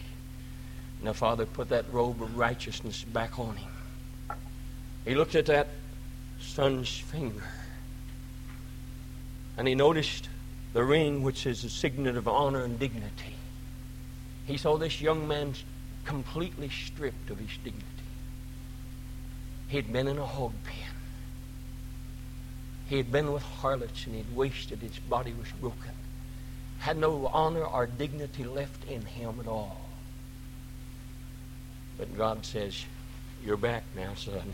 And 0.99 1.07
the 1.07 1.13
Father 1.13 1.45
put 1.45 1.69
that 1.69 1.86
robe 1.93 2.21
of 2.21 2.36
righteousness 2.38 3.03
back 3.03 3.39
on 3.39 3.55
him. 3.55 3.71
He 5.05 5.13
looked 5.13 5.36
at 5.36 5.45
that 5.45 5.67
son's 6.41 6.97
finger. 6.97 7.43
And 9.57 9.67
he 9.67 9.76
noticed 9.76 10.28
the 10.73 10.84
ring, 10.84 11.21
which 11.21 11.45
is 11.45 11.63
a 11.63 11.69
signet 11.69 12.17
of 12.17 12.28
honor 12.28 12.63
and 12.63 12.80
dignity. 12.80 13.36
He 14.47 14.57
saw 14.57 14.78
this 14.78 14.99
young 14.99 15.28
man 15.28 15.53
completely 16.03 16.69
stripped 16.69 17.30
of 17.30 17.39
his 17.39 17.55
dignity. 17.63 17.86
He'd 19.67 19.93
been 19.93 20.07
in 20.07 20.17
a 20.17 20.26
hog 20.26 20.53
pen. 20.63 20.93
He 22.89 22.97
had 22.97 23.11
been 23.11 23.32
with 23.32 23.43
harlots 23.43 24.05
and 24.05 24.15
he'd 24.15 24.36
wasted. 24.36 24.80
His 24.80 24.99
body 24.99 25.34
was 25.34 25.49
broken. 25.59 25.91
Had 26.86 26.98
no 26.98 27.26
honor 27.34 27.66
or 27.66 27.88
dignity 27.88 28.44
left 28.44 28.88
in 28.88 29.04
him 29.04 29.40
at 29.40 29.48
all. 29.48 29.82
But 31.98 32.16
God 32.16 32.46
says, 32.46 32.86
You're 33.44 33.58
back 33.58 33.82
now, 33.96 34.14
son. 34.14 34.54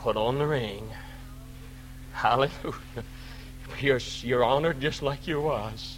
Put 0.00 0.18
on 0.18 0.38
the 0.38 0.46
ring. 0.46 0.86
Hallelujah. 2.12 2.74
You're, 3.80 4.00
you're 4.20 4.44
honored 4.44 4.82
just 4.82 5.00
like 5.00 5.26
you 5.26 5.40
was. 5.40 5.96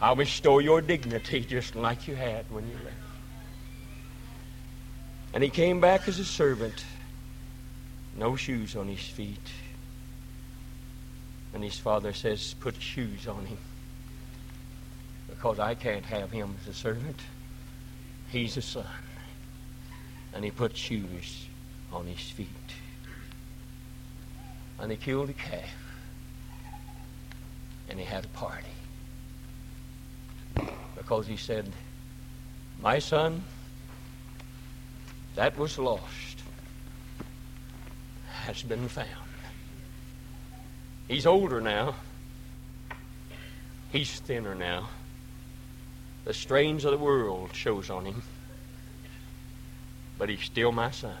I'll 0.00 0.14
restore 0.14 0.62
your 0.62 0.80
dignity 0.80 1.40
just 1.40 1.74
like 1.74 2.06
you 2.06 2.14
had 2.14 2.48
when 2.48 2.64
you 2.68 2.74
left. 2.74 2.96
And 5.34 5.42
he 5.42 5.50
came 5.50 5.80
back 5.80 6.06
as 6.06 6.20
a 6.20 6.24
servant, 6.24 6.84
no 8.16 8.36
shoes 8.36 8.76
on 8.76 8.86
his 8.86 9.00
feet. 9.00 9.50
And 11.52 11.64
his 11.64 11.80
father 11.80 12.12
says, 12.12 12.54
Put 12.60 12.80
shoes 12.80 13.26
on 13.26 13.44
him. 13.44 13.58
Because 15.38 15.60
I 15.60 15.76
can't 15.76 16.04
have 16.04 16.32
him 16.32 16.56
as 16.60 16.66
a 16.66 16.74
servant. 16.74 17.20
He's 18.32 18.56
a 18.56 18.62
son. 18.62 18.84
And 20.34 20.44
he 20.44 20.50
put 20.50 20.76
shoes 20.76 21.46
on 21.92 22.06
his 22.06 22.18
feet. 22.18 22.48
And 24.80 24.90
he 24.90 24.96
killed 24.96 25.30
a 25.30 25.34
calf. 25.34 25.62
And 27.88 28.00
he 28.00 28.04
had 28.04 28.24
a 28.24 28.28
party. 28.28 28.66
Because 30.96 31.28
he 31.28 31.36
said, 31.36 31.70
My 32.82 32.98
son, 32.98 33.44
that 35.36 35.56
was 35.56 35.78
lost 35.78 36.42
has 38.26 38.64
been 38.64 38.88
found. 38.88 39.06
He's 41.06 41.26
older 41.26 41.60
now. 41.60 41.94
He's 43.92 44.18
thinner 44.18 44.56
now. 44.56 44.88
The 46.28 46.34
strains 46.34 46.84
of 46.84 46.90
the 46.90 46.98
world 46.98 47.54
shows 47.54 47.88
on 47.88 48.04
him. 48.04 48.22
But 50.18 50.28
he's 50.28 50.42
still 50.42 50.72
my 50.72 50.90
son. 50.90 51.16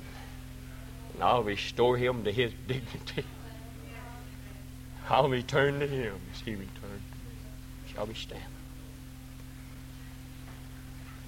And 1.14 1.22
I'll 1.22 1.42
restore 1.42 1.96
him 1.96 2.24
to 2.24 2.30
his 2.30 2.52
dignity. 2.68 3.24
I'll 5.08 5.30
return 5.30 5.80
to 5.80 5.86
him 5.86 6.20
as 6.34 6.40
he 6.42 6.50
returned. 6.50 7.00
Shall 7.90 8.04
we 8.04 8.12
stand? 8.12 8.57